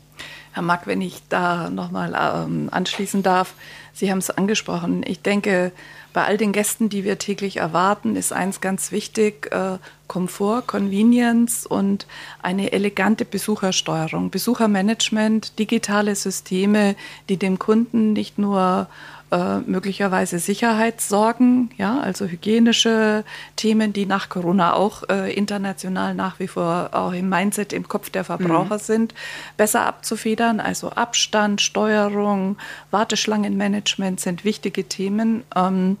Herr 0.51 0.63
Mack, 0.63 0.87
wenn 0.87 1.01
ich 1.01 1.21
da 1.29 1.69
nochmal 1.69 2.15
ähm, 2.19 2.69
anschließen 2.71 3.23
darf, 3.23 3.53
Sie 3.93 4.11
haben 4.11 4.19
es 4.19 4.29
angesprochen. 4.29 5.03
Ich 5.07 5.21
denke, 5.21 5.71
bei 6.17 6.25
all 6.25 6.37
den 6.37 6.51
Gästen, 6.51 6.89
die 6.89 7.03
wir 7.03 7.19
täglich 7.19 7.57
erwarten, 7.57 8.15
ist 8.15 8.33
eins 8.33 8.59
ganz 8.59 8.91
wichtig, 8.91 9.51
äh, 9.51 9.77
Komfort, 10.07 10.63
Convenience 10.65 11.67
und 11.67 12.07
eine 12.41 12.71
elegante 12.71 13.23
Besuchersteuerung, 13.23 14.31
Besuchermanagement, 14.31 15.59
digitale 15.59 16.15
Systeme, 16.15 16.95
die 17.29 17.37
dem 17.37 17.59
Kunden 17.59 18.13
nicht 18.13 18.39
nur 18.39 18.87
äh, 19.29 19.59
möglicherweise 19.59 20.39
Sicherheitssorgen, 20.39 21.69
ja, 21.77 21.99
also 21.99 22.25
hygienische 22.25 23.23
Themen, 23.55 23.93
die 23.93 24.07
nach 24.07 24.29
Corona 24.29 24.73
auch 24.73 25.03
äh, 25.09 25.31
international 25.33 26.15
nach 26.15 26.39
wie 26.39 26.47
vor 26.47 26.89
auch 26.93 27.11
im 27.11 27.29
Mindset, 27.29 27.73
im 27.73 27.87
Kopf 27.87 28.09
der 28.09 28.23
Verbraucher 28.23 28.75
mhm. 28.75 28.81
sind, 28.81 29.13
besser 29.55 29.85
abzufedern. 29.85 30.59
Also 30.59 30.91
Abstand, 30.91 31.61
Steuerung, 31.61 32.57
Warteschlangenmanagement 32.89 34.19
sind 34.19 34.45
wichtige 34.45 34.85
Themen. 34.85 35.43
Ähm, 35.55 35.97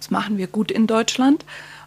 das 0.00 0.10
machen 0.10 0.38
wir 0.38 0.46
gut 0.46 0.70
in 0.70 0.86
Deutschland. 0.86 1.44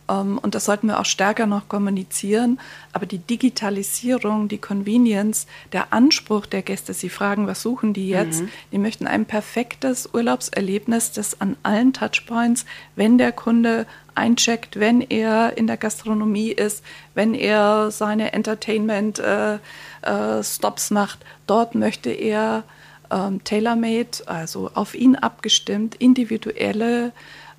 Ähm, 0.09 0.37
und 0.37 0.53
das 0.55 0.65
sollten 0.65 0.87
wir 0.87 0.99
auch 0.99 1.05
stärker 1.05 1.45
noch 1.47 1.67
kommunizieren. 1.67 2.59
Aber 2.91 3.05
die 3.07 3.17
Digitalisierung, 3.17 4.47
die 4.47 4.57
Convenience, 4.59 5.47
der 5.71 5.93
Anspruch 5.93 6.45
der 6.45 6.61
Gäste, 6.61 6.93
sie 6.93 7.09
fragen, 7.09 7.47
was 7.47 7.63
suchen 7.63 7.93
die 7.93 8.09
jetzt? 8.09 8.41
Mhm. 8.41 8.49
Die 8.71 8.77
möchten 8.77 9.07
ein 9.07 9.25
perfektes 9.25 10.09
Urlaubserlebnis, 10.13 11.11
das 11.11 11.41
an 11.41 11.57
allen 11.63 11.93
Touchpoints, 11.93 12.65
wenn 12.95 13.17
der 13.17 13.31
Kunde 13.31 13.87
eincheckt, 14.13 14.79
wenn 14.79 15.01
er 15.01 15.57
in 15.57 15.65
der 15.65 15.77
Gastronomie 15.77 16.51
ist, 16.51 16.83
wenn 17.15 17.33
er 17.33 17.89
seine 17.89 18.33
Entertainment-Stops 18.33 19.71
äh, 20.03 20.91
äh, 20.91 20.93
macht, 20.93 21.19
dort 21.47 21.73
möchte 21.73 22.11
er 22.11 22.63
ähm, 23.09 23.43
tailor-made, 23.43 24.27
also 24.27 24.69
auf 24.75 24.93
ihn 24.95 25.15
abgestimmt, 25.15 25.95
individuelle 25.95 27.11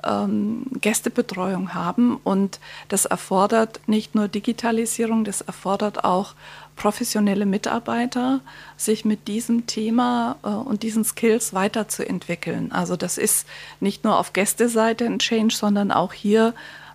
ähm, 0.04 0.66
Gästebetreuung 0.80 1.74
haben. 1.74 2.18
Und 2.24 2.60
das 2.88 3.04
erfordert 3.04 3.80
nicht 3.86 4.14
nur 4.14 4.28
Digitalisierung, 4.28 5.24
das 5.24 5.40
erfordert 5.40 6.04
auch 6.04 6.34
professionelle 6.76 7.46
Mitarbeiter, 7.46 8.40
sich 8.76 9.04
mit 9.04 9.28
diesem 9.28 9.66
Thema 9.66 10.36
äh, 10.42 10.48
und 10.48 10.82
diesen 10.82 11.04
Skills 11.04 11.54
weiterzuentwickeln. 11.54 12.72
Also 12.72 12.96
das 12.96 13.18
ist 13.18 13.46
nicht 13.80 14.04
nur 14.04 14.18
auf 14.18 14.32
Gästeseite 14.32 15.06
ein 15.06 15.18
Change, 15.18 15.54
sondern 15.54 15.92
auch 15.92 16.12
hier 16.12 16.54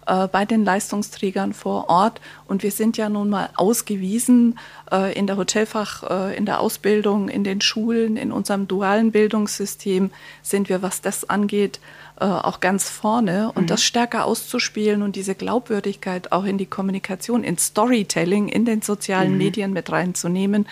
äh, 0.09 0.27
bei 0.27 0.43
den 0.43 0.65
Leistungsträgern 0.65 1.53
vor 1.53 1.89
Ort. 1.89 2.19
Und 2.47 2.63
wir 2.63 2.71
sind 2.71 2.97
ja 2.97 3.09
nun 3.09 3.29
mal 3.29 3.49
ausgewiesen 3.55 4.57
äh, 4.91 5.13
in 5.17 5.27
der 5.27 5.37
Hotelfach, 5.37 6.03
äh, 6.09 6.35
in 6.35 6.45
der 6.45 6.59
Ausbildung, 6.59 7.29
in 7.29 7.43
den 7.43 7.61
Schulen, 7.61 8.17
in 8.17 8.31
unserem 8.31 8.67
dualen 8.67 9.11
Bildungssystem 9.11 10.09
sind 10.41 10.67
wir, 10.67 10.81
was 10.81 11.01
das 11.01 11.29
angeht, 11.29 11.79
äh, 12.19 12.25
auch 12.25 12.59
ganz 12.59 12.89
vorne 12.89 13.51
und 13.53 13.63
mhm. 13.63 13.67
das 13.67 13.83
stärker 13.83 14.25
auszuspielen 14.25 15.01
und 15.01 15.15
diese 15.15 15.35
Glaubwürdigkeit 15.35 16.31
auch 16.31 16.43
in 16.43 16.57
die 16.57 16.65
Kommunikation, 16.65 17.43
in 17.43 17.57
Storytelling, 17.57 18.49
in 18.49 18.65
den 18.65 18.81
sozialen 18.81 19.31
mhm. 19.31 19.37
Medien 19.37 19.73
mit 19.73 19.91
reinzunehmen, 19.91 20.67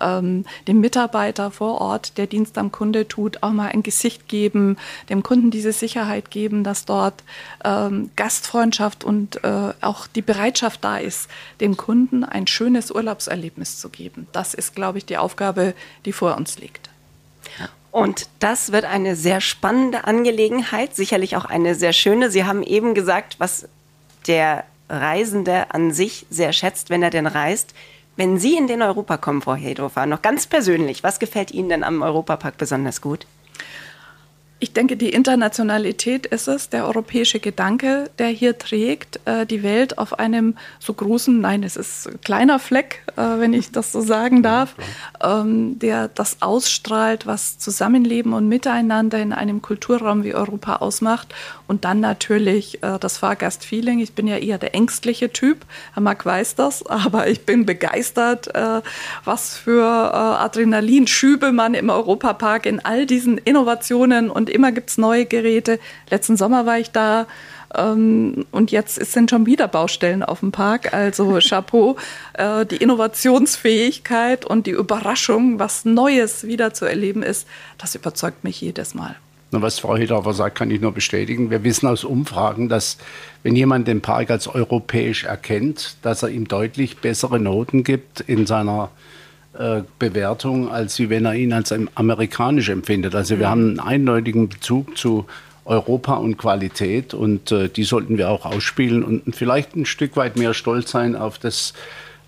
ähm, 0.00 0.44
dem 0.68 0.80
Mitarbeiter 0.80 1.50
vor 1.50 1.80
Ort, 1.80 2.18
der 2.18 2.26
Dienst 2.26 2.56
am 2.56 2.70
Kunde 2.70 3.08
tut, 3.08 3.42
auch 3.42 3.52
mal 3.52 3.70
ein 3.70 3.82
Gesicht 3.82 4.28
geben, 4.28 4.76
dem 5.08 5.22
Kunden 5.22 5.50
diese 5.50 5.72
Sicherheit 5.72 6.30
geben, 6.30 6.64
dass 6.64 6.84
dort 6.84 7.24
ähm, 7.64 8.10
Gastfreundschaft 8.16 9.04
und 9.04 9.42
äh, 9.42 9.72
auch 9.80 10.06
die 10.06 10.22
Bereitschaft 10.22 10.84
da 10.84 10.98
ist, 10.98 11.28
dem 11.60 11.76
Kunden 11.76 12.24
ein 12.24 12.46
schönes 12.46 12.90
Urlaubserlebnis 12.90 13.78
zu 13.80 13.88
geben. 13.88 14.28
Das 14.32 14.54
ist, 14.54 14.74
glaube 14.74 14.98
ich, 14.98 15.06
die 15.06 15.18
Aufgabe, 15.18 15.74
die 16.04 16.12
vor 16.12 16.36
uns 16.36 16.58
liegt. 16.58 16.90
Und 17.92 18.28
das 18.38 18.72
wird 18.72 18.86
eine 18.86 19.14
sehr 19.14 19.42
spannende 19.42 20.04
Angelegenheit, 20.04 20.96
sicherlich 20.96 21.36
auch 21.36 21.44
eine 21.44 21.74
sehr 21.74 21.92
schöne. 21.92 22.30
Sie 22.30 22.44
haben 22.44 22.62
eben 22.62 22.94
gesagt, 22.94 23.36
was 23.38 23.68
der 24.26 24.64
Reisende 24.88 25.72
an 25.74 25.92
sich 25.92 26.26
sehr 26.30 26.54
schätzt, 26.54 26.88
wenn 26.88 27.02
er 27.02 27.10
denn 27.10 27.26
reist. 27.26 27.74
Wenn 28.16 28.38
Sie 28.38 28.56
in 28.56 28.66
den 28.66 28.80
Europa 28.80 29.18
kommen, 29.18 29.42
Frau 29.42 29.54
Hedhofer, 29.54 30.06
noch 30.06 30.22
ganz 30.22 30.46
persönlich, 30.46 31.02
was 31.02 31.18
gefällt 31.18 31.50
Ihnen 31.50 31.68
denn 31.68 31.84
am 31.84 32.00
Europapark 32.00 32.56
besonders 32.56 33.02
gut? 33.02 33.26
Ich 34.62 34.72
denke, 34.72 34.96
die 34.96 35.08
Internationalität 35.08 36.24
ist 36.26 36.46
es, 36.46 36.68
der 36.68 36.86
europäische 36.86 37.40
Gedanke, 37.40 38.08
der 38.20 38.28
hier 38.28 38.58
trägt, 38.58 39.18
äh, 39.24 39.44
die 39.44 39.64
Welt 39.64 39.98
auf 39.98 40.20
einem 40.20 40.54
so 40.78 40.94
großen, 40.94 41.40
nein, 41.40 41.64
es 41.64 41.74
ist 41.74 42.06
ein 42.06 42.20
kleiner 42.20 42.60
Fleck, 42.60 43.02
äh, 43.16 43.40
wenn 43.40 43.54
ich 43.54 43.72
das 43.72 43.90
so 43.90 44.00
sagen 44.02 44.44
darf, 44.44 44.76
ähm, 45.20 45.80
der 45.80 46.06
das 46.06 46.42
ausstrahlt, 46.42 47.26
was 47.26 47.58
Zusammenleben 47.58 48.34
und 48.34 48.46
Miteinander 48.46 49.18
in 49.18 49.32
einem 49.32 49.62
Kulturraum 49.62 50.22
wie 50.22 50.32
Europa 50.32 50.76
ausmacht. 50.76 51.34
Und 51.66 51.84
dann 51.84 51.98
natürlich 51.98 52.84
äh, 52.84 53.00
das 53.00 53.18
Fahrgastfeeling. 53.18 53.98
Ich 53.98 54.12
bin 54.12 54.28
ja 54.28 54.36
eher 54.36 54.58
der 54.58 54.76
ängstliche 54.76 55.32
Typ. 55.32 55.66
Herr 55.94 56.04
Mark 56.04 56.24
weiß 56.24 56.54
das, 56.54 56.86
aber 56.86 57.26
ich 57.26 57.44
bin 57.44 57.66
begeistert, 57.66 58.48
was 59.24 59.56
für 59.56 59.84
Adrenalinschübe 59.84 61.50
man 61.50 61.74
im 61.74 61.90
Europapark 61.90 62.66
in 62.66 62.78
all 62.84 63.06
diesen 63.06 63.38
Innovationen 63.38 64.30
und 64.30 64.51
immer 64.52 64.72
gibt 64.72 64.90
es 64.90 64.98
neue 64.98 65.26
Geräte. 65.26 65.78
Letzten 66.10 66.36
Sommer 66.36 66.66
war 66.66 66.78
ich 66.78 66.90
da 66.90 67.26
ähm, 67.74 68.44
und 68.50 68.70
jetzt 68.70 68.94
sind 69.12 69.30
schon 69.30 69.46
wieder 69.46 69.68
Baustellen 69.68 70.22
auf 70.22 70.40
dem 70.40 70.52
Park. 70.52 70.94
Also 70.94 71.38
Chapeau, 71.46 71.96
äh, 72.34 72.66
die 72.66 72.76
Innovationsfähigkeit 72.76 74.44
und 74.44 74.66
die 74.66 74.72
Überraschung, 74.72 75.58
was 75.58 75.84
Neues 75.84 76.44
wieder 76.44 76.74
zu 76.74 76.84
erleben 76.84 77.22
ist, 77.22 77.46
das 77.78 77.94
überzeugt 77.94 78.44
mich 78.44 78.60
jedes 78.60 78.94
Mal. 78.94 79.16
Was 79.54 79.80
Frau 79.80 79.98
Hedorfer 79.98 80.32
sagt, 80.32 80.56
kann 80.56 80.70
ich 80.70 80.80
nur 80.80 80.92
bestätigen. 80.92 81.50
Wir 81.50 81.62
wissen 81.62 81.86
aus 81.86 82.04
Umfragen, 82.04 82.70
dass 82.70 82.96
wenn 83.42 83.54
jemand 83.54 83.86
den 83.86 84.00
Park 84.00 84.30
als 84.30 84.48
europäisch 84.48 85.24
erkennt, 85.24 85.96
dass 86.00 86.22
er 86.22 86.30
ihm 86.30 86.48
deutlich 86.48 86.98
bessere 86.98 87.38
Noten 87.38 87.84
gibt 87.84 88.20
in 88.20 88.46
seiner 88.46 88.84
äh, 88.84 89.21
Bewertung, 89.98 90.70
als 90.70 90.98
wenn 90.98 91.26
er 91.26 91.34
ihn 91.34 91.52
als 91.52 91.74
amerikanisch 91.94 92.70
empfindet. 92.70 93.14
Also 93.14 93.38
wir 93.38 93.50
haben 93.50 93.70
einen 93.70 93.80
eindeutigen 93.80 94.48
Bezug 94.48 94.96
zu 94.96 95.26
Europa 95.64 96.14
und 96.14 96.38
Qualität 96.38 97.14
und 97.14 97.52
äh, 97.52 97.68
die 97.68 97.84
sollten 97.84 98.18
wir 98.18 98.30
auch 98.30 98.46
ausspielen 98.46 99.04
und 99.04 99.36
vielleicht 99.36 99.76
ein 99.76 99.86
Stück 99.86 100.16
weit 100.16 100.36
mehr 100.36 100.54
stolz 100.54 100.90
sein 100.90 101.14
auf 101.14 101.38
das, 101.38 101.72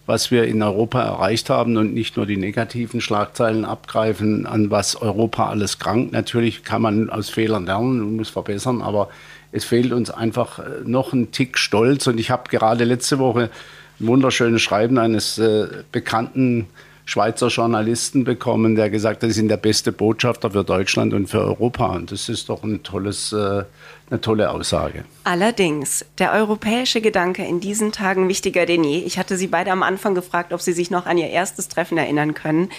was 0.07 0.31
wir 0.31 0.45
in 0.45 0.63
Europa 0.63 1.03
erreicht 1.03 1.51
haben 1.51 1.77
und 1.77 1.95
nicht 1.95 2.17
nur 2.17 2.27
die 2.27 2.37
negativen 2.37 3.01
Schlagzeilen 3.01 3.65
abgreifen, 3.65 4.47
an 4.47 4.71
was 4.71 4.97
Europa 4.97 5.49
alles 5.49 5.79
krankt. 5.79 6.13
Natürlich 6.13 6.63
kann 6.63 6.83
man 6.83 7.11
aus 7.11 7.31
Fehlern 7.31 7.67
lernen 7.67 8.03
und 8.03 8.17
muss 8.17 8.31
verbessern, 8.31 8.83
aber 8.83 9.09
es 9.51 9.65
fehlt 9.65 9.93
uns 9.93 10.11
einfach 10.11 10.61
äh, 10.61 10.63
noch 10.85 11.13
ein 11.13 11.33
Tick 11.33 11.59
Stolz 11.59 12.07
und 12.07 12.21
ich 12.21 12.31
habe 12.31 12.49
gerade 12.49 12.85
letzte 12.85 13.19
Woche 13.19 13.51
ein 13.99 14.07
wunderschönes 14.07 14.63
Schreiben 14.63 14.99
eines 14.99 15.39
äh, 15.39 15.67
bekannten 15.91 16.67
Schweizer 17.07 17.49
Journalisten 17.49 18.25
bekommen, 18.25 18.77
der 18.77 18.89
gesagt 18.89 19.23
hat, 19.23 19.29
sie 19.29 19.35
sind 19.35 19.49
der 19.49 19.59
beste 19.59 19.93
Botschafter 19.93 20.51
für 20.51 20.65
Deutschland 20.65 21.13
und 21.13 21.27
für 21.27 21.41
Europa. 21.41 21.95
Und 21.95 22.11
das 22.11 22.29
ist 22.29 22.49
doch 22.49 22.63
ein 22.63 22.83
tolles, 22.83 23.33
äh, 23.33 23.65
eine 24.11 24.21
tolle 24.21 24.51
Aussage. 24.51 25.05
Allerdings, 25.25 26.05
der 26.19 26.33
europäische 26.33 27.03
Gedanke 27.03 27.45
in 27.45 27.61
diesen 27.61 27.93
Tagen 27.93 28.29
wichtiger 28.29 28.65
denn 28.65 28.85
je. 28.85 28.99
Ich 29.01 29.19
hatte 29.19 29.37
Sie 29.37 29.49
beide 29.49 29.71
am 29.71 29.83
Anfang 29.83 30.15
gefragt, 30.15 30.53
ob 30.55 30.63
Sie 30.63 30.73
sich 30.73 30.91
noch 30.91 31.05
an 31.05 31.19
Ihr 31.19 31.29
erstes 31.29 31.69
Treffen 31.69 31.99
erinnern 31.99 32.33
können. 32.33 32.71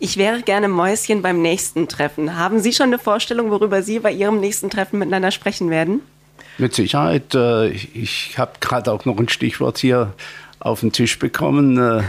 Ich 0.00 0.16
wäre 0.16 0.42
gerne 0.42 0.68
Mäuschen 0.68 1.22
beim 1.22 1.40
nächsten 1.40 1.88
Treffen. 1.88 2.36
Haben 2.36 2.60
Sie 2.60 2.72
schon 2.72 2.86
eine 2.86 2.98
Vorstellung, 2.98 3.50
worüber 3.50 3.82
Sie 3.82 4.00
bei 4.00 4.12
Ihrem 4.12 4.40
nächsten 4.40 4.70
Treffen 4.70 4.98
miteinander 4.98 5.30
sprechen 5.30 5.70
werden? 5.70 6.00
Mit 6.56 6.74
Sicherheit. 6.74 7.32
Äh, 7.36 7.68
ich 7.68 8.38
habe 8.38 8.52
gerade 8.60 8.90
auch 8.90 9.04
noch 9.04 9.18
ein 9.18 9.28
Stichwort 9.28 9.78
hier 9.78 10.14
auf 10.58 10.80
den 10.80 10.90
Tisch 10.90 11.20
bekommen. 11.20 12.04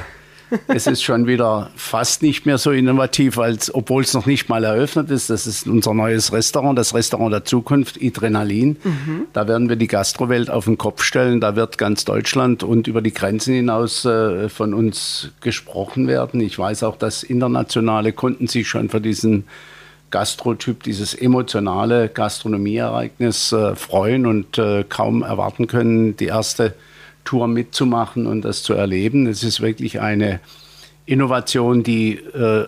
Es 0.67 0.87
ist 0.87 1.03
schon 1.03 1.27
wieder 1.27 1.69
fast 1.75 2.21
nicht 2.21 2.45
mehr 2.45 2.57
so 2.57 2.71
innovativ, 2.71 3.37
als 3.37 3.73
obwohl 3.73 4.03
es 4.03 4.13
noch 4.13 4.25
nicht 4.25 4.49
mal 4.49 4.63
eröffnet 4.63 5.09
ist. 5.11 5.29
Das 5.29 5.47
ist 5.47 5.67
unser 5.67 5.93
neues 5.93 6.31
Restaurant, 6.33 6.77
das 6.77 6.93
Restaurant 6.93 7.33
der 7.33 7.45
Zukunft, 7.45 7.99
Adrenalin. 8.01 8.77
Mhm. 8.83 9.25
Da 9.33 9.47
werden 9.47 9.69
wir 9.69 9.75
die 9.75 9.87
Gastrowelt 9.87 10.49
auf 10.49 10.65
den 10.65 10.77
Kopf 10.77 11.03
stellen. 11.03 11.41
Da 11.41 11.55
wird 11.55 11.77
ganz 11.77 12.05
Deutschland 12.05 12.63
und 12.63 12.87
über 12.87 13.01
die 13.01 13.13
Grenzen 13.13 13.53
hinaus 13.53 14.05
äh, 14.05 14.49
von 14.49 14.73
uns 14.73 15.29
gesprochen 15.41 16.07
werden. 16.07 16.41
Ich 16.41 16.57
weiß 16.57 16.83
auch, 16.83 16.97
dass 16.97 17.23
internationale 17.23 18.13
Kunden 18.13 18.47
sich 18.47 18.67
schon 18.67 18.89
für 18.89 19.01
diesen 19.01 19.45
Gastrotyp, 20.11 20.83
dieses 20.83 21.13
emotionale 21.13 22.09
Gastronomieereignis 22.09 23.51
äh, 23.51 23.75
freuen 23.75 24.25
und 24.25 24.57
äh, 24.57 24.83
kaum 24.87 25.21
erwarten 25.21 25.67
können, 25.67 26.17
die 26.17 26.25
erste 26.25 26.73
Tour 27.29 27.47
mitzumachen 27.47 28.25
und 28.25 28.41
das 28.41 28.63
zu 28.63 28.73
erleben. 28.73 29.27
Es 29.27 29.43
ist 29.43 29.61
wirklich 29.61 30.01
eine 30.01 30.39
Innovation, 31.05 31.83
die, 31.83 32.13
äh, 32.13 32.65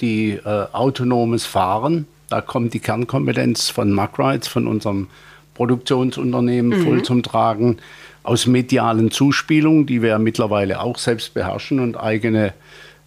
die 0.00 0.30
äh, 0.32 0.66
autonomes 0.72 1.46
Fahren, 1.46 2.06
da 2.28 2.40
kommt 2.40 2.74
die 2.74 2.78
Kernkompetenz 2.78 3.70
von 3.70 3.90
Macrides, 3.90 4.46
von 4.46 4.68
unserem 4.68 5.08
Produktionsunternehmen 5.54 6.78
mhm. 6.78 6.84
voll 6.84 7.02
zum 7.02 7.24
Tragen, 7.24 7.78
aus 8.22 8.46
medialen 8.46 9.10
Zuspielungen, 9.10 9.86
die 9.86 10.00
wir 10.00 10.16
mittlerweile 10.20 10.80
auch 10.80 10.96
selbst 10.96 11.34
beherrschen 11.34 11.80
und 11.80 11.96
eigene 11.96 12.54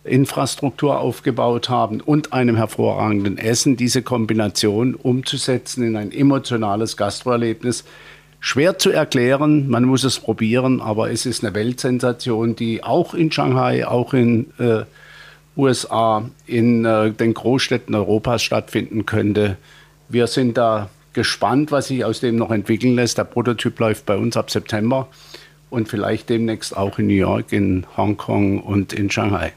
Infrastruktur 0.03 0.99
aufgebaut 0.99 1.69
haben 1.69 2.01
und 2.01 2.33
einem 2.33 2.57
hervorragenden 2.57 3.37
Essen, 3.37 3.77
diese 3.77 4.01
Kombination 4.01 4.93
umzusetzen 4.93 5.85
in 5.85 5.95
ein 5.95 6.11
emotionales 6.11 6.97
Gastroerlebnis. 6.97 7.85
Schwer 8.47 8.77
zu 8.77 8.91
erklären, 8.91 9.69
man 9.69 9.85
muss 9.85 10.03
es 10.03 10.19
probieren, 10.19 10.79
aber 10.79 11.09
es 11.09 11.25
ist 11.25 11.43
eine 11.43 11.55
Weltsensation, 11.55 12.55
die 12.55 12.83
auch 12.83 13.15
in 13.15 13.31
Shanghai, 13.31 13.87
auch 13.87 14.13
in 14.13 14.51
äh, 14.59 14.83
USA, 15.57 16.29
in 16.45 16.85
äh, 16.85 17.09
den 17.09 17.33
Großstädten 17.33 17.95
Europas 17.95 18.43
stattfinden 18.43 19.07
könnte. 19.07 19.57
Wir 20.09 20.27
sind 20.27 20.59
da 20.59 20.91
gespannt, 21.13 21.71
was 21.71 21.87
sich 21.87 22.05
aus 22.05 22.19
dem 22.19 22.35
noch 22.35 22.51
entwickeln 22.51 22.93
lässt. 22.93 23.17
Der 23.17 23.23
Prototyp 23.23 23.79
läuft 23.79 24.05
bei 24.05 24.15
uns 24.15 24.37
ab 24.37 24.51
September 24.51 25.07
und 25.71 25.89
vielleicht 25.89 26.29
demnächst 26.29 26.77
auch 26.77 26.99
in 26.99 27.07
New 27.07 27.13
York, 27.13 27.51
in 27.51 27.87
Hongkong 27.97 28.59
und 28.59 28.93
in 28.93 29.09
Shanghai. 29.09 29.53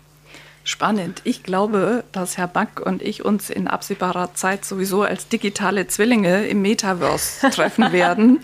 Spannend. 0.69 1.23
Ich 1.25 1.45
glaube, 1.45 2.05
dass 2.13 2.37
Herr 2.37 2.47
Back 2.47 2.81
und 2.85 3.01
ich 3.01 3.25
uns 3.25 3.49
in 3.49 3.69
absehbarer 3.69 4.35
Zeit 4.35 4.67
sowieso 4.67 5.01
als 5.01 5.27
digitale 5.27 5.87
Zwillinge 5.87 6.47
im 6.47 6.61
Metaverse 6.61 7.49
treffen 7.55 7.91
werden. 7.91 8.41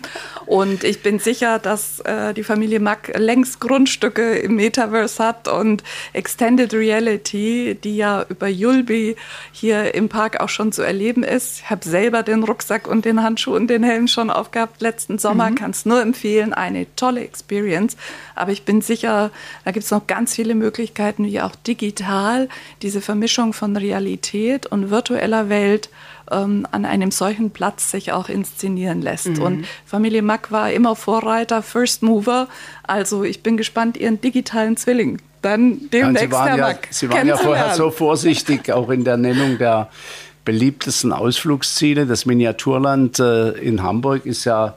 Und 0.47 0.83
ich 0.83 1.03
bin 1.03 1.19
sicher, 1.19 1.59
dass 1.59 1.99
äh, 1.99 2.33
die 2.33 2.41
Familie 2.41 2.79
Mack 2.79 3.11
längst 3.15 3.59
Grundstücke 3.59 4.39
im 4.39 4.55
Metaverse 4.55 5.23
hat 5.23 5.47
und 5.47 5.83
Extended 6.13 6.73
Reality, 6.73 7.77
die 7.83 7.97
ja 7.97 8.25
über 8.27 8.47
Yulby 8.47 9.17
hier 9.51 9.93
im 9.93 10.09
Park 10.09 10.39
auch 10.39 10.49
schon 10.49 10.71
zu 10.71 10.81
erleben 10.81 11.21
ist. 11.21 11.59
Ich 11.59 11.69
habe 11.69 11.87
selber 11.87 12.23
den 12.23 12.41
Rucksack 12.41 12.87
und 12.87 13.05
den 13.05 13.21
Handschuh 13.21 13.55
und 13.55 13.67
den 13.67 13.83
Helm 13.83 14.07
schon 14.07 14.31
aufgehabt 14.31 14.81
letzten 14.81 15.19
Sommer. 15.19 15.51
Mhm. 15.51 15.55
Kann 15.55 15.71
es 15.71 15.85
nur 15.85 16.01
empfehlen. 16.01 16.53
Eine 16.53 16.87
tolle 16.95 17.21
Experience. 17.21 17.95
Aber 18.33 18.51
ich 18.51 18.65
bin 18.65 18.81
sicher, 18.81 19.29
da 19.63 19.69
gibt 19.69 19.85
es 19.85 19.91
noch 19.91 20.07
ganz 20.07 20.33
viele 20.33 20.55
Möglichkeiten, 20.55 21.23
wie 21.25 21.39
auch 21.39 21.55
digital 21.55 22.14
digital 22.15 22.49
diese 22.81 23.01
Vermischung 23.01 23.53
von 23.53 23.75
Realität 23.75 24.65
und 24.65 24.89
virtueller 24.89 25.49
Welt 25.49 25.89
ähm, 26.31 26.65
an 26.71 26.85
einem 26.85 27.11
solchen 27.11 27.51
Platz 27.51 27.91
sich 27.91 28.11
auch 28.11 28.29
inszenieren 28.29 29.01
lässt. 29.01 29.37
Mhm. 29.37 29.41
Und 29.41 29.65
Familie 29.85 30.21
Mack 30.21 30.51
war 30.51 30.71
immer 30.71 30.95
Vorreiter, 30.95 31.61
First 31.61 32.03
Mover. 32.03 32.47
Also 32.83 33.23
ich 33.23 33.43
bin 33.43 33.57
gespannt, 33.57 33.97
ihren 33.97 34.21
digitalen 34.21 34.77
Zwilling 34.77 35.19
dann 35.41 35.89
demnächst, 35.91 36.31
ja, 36.31 36.45
Herr 36.47 36.57
Mack, 36.57 36.87
Sie 36.89 37.07
waren 37.07 37.27
ja 37.27 37.37
vorher 37.37 37.75
so 37.75 37.91
vorsichtig, 37.91 38.71
auch 38.71 38.89
in 38.89 39.03
der 39.03 39.17
Nennung 39.17 39.59
der 39.59 39.89
beliebtesten 40.43 41.11
Ausflugsziele. 41.11 42.07
Das 42.07 42.25
Miniaturland 42.25 43.19
äh, 43.19 43.51
in 43.51 43.83
Hamburg 43.83 44.25
ist 44.25 44.45
ja 44.45 44.73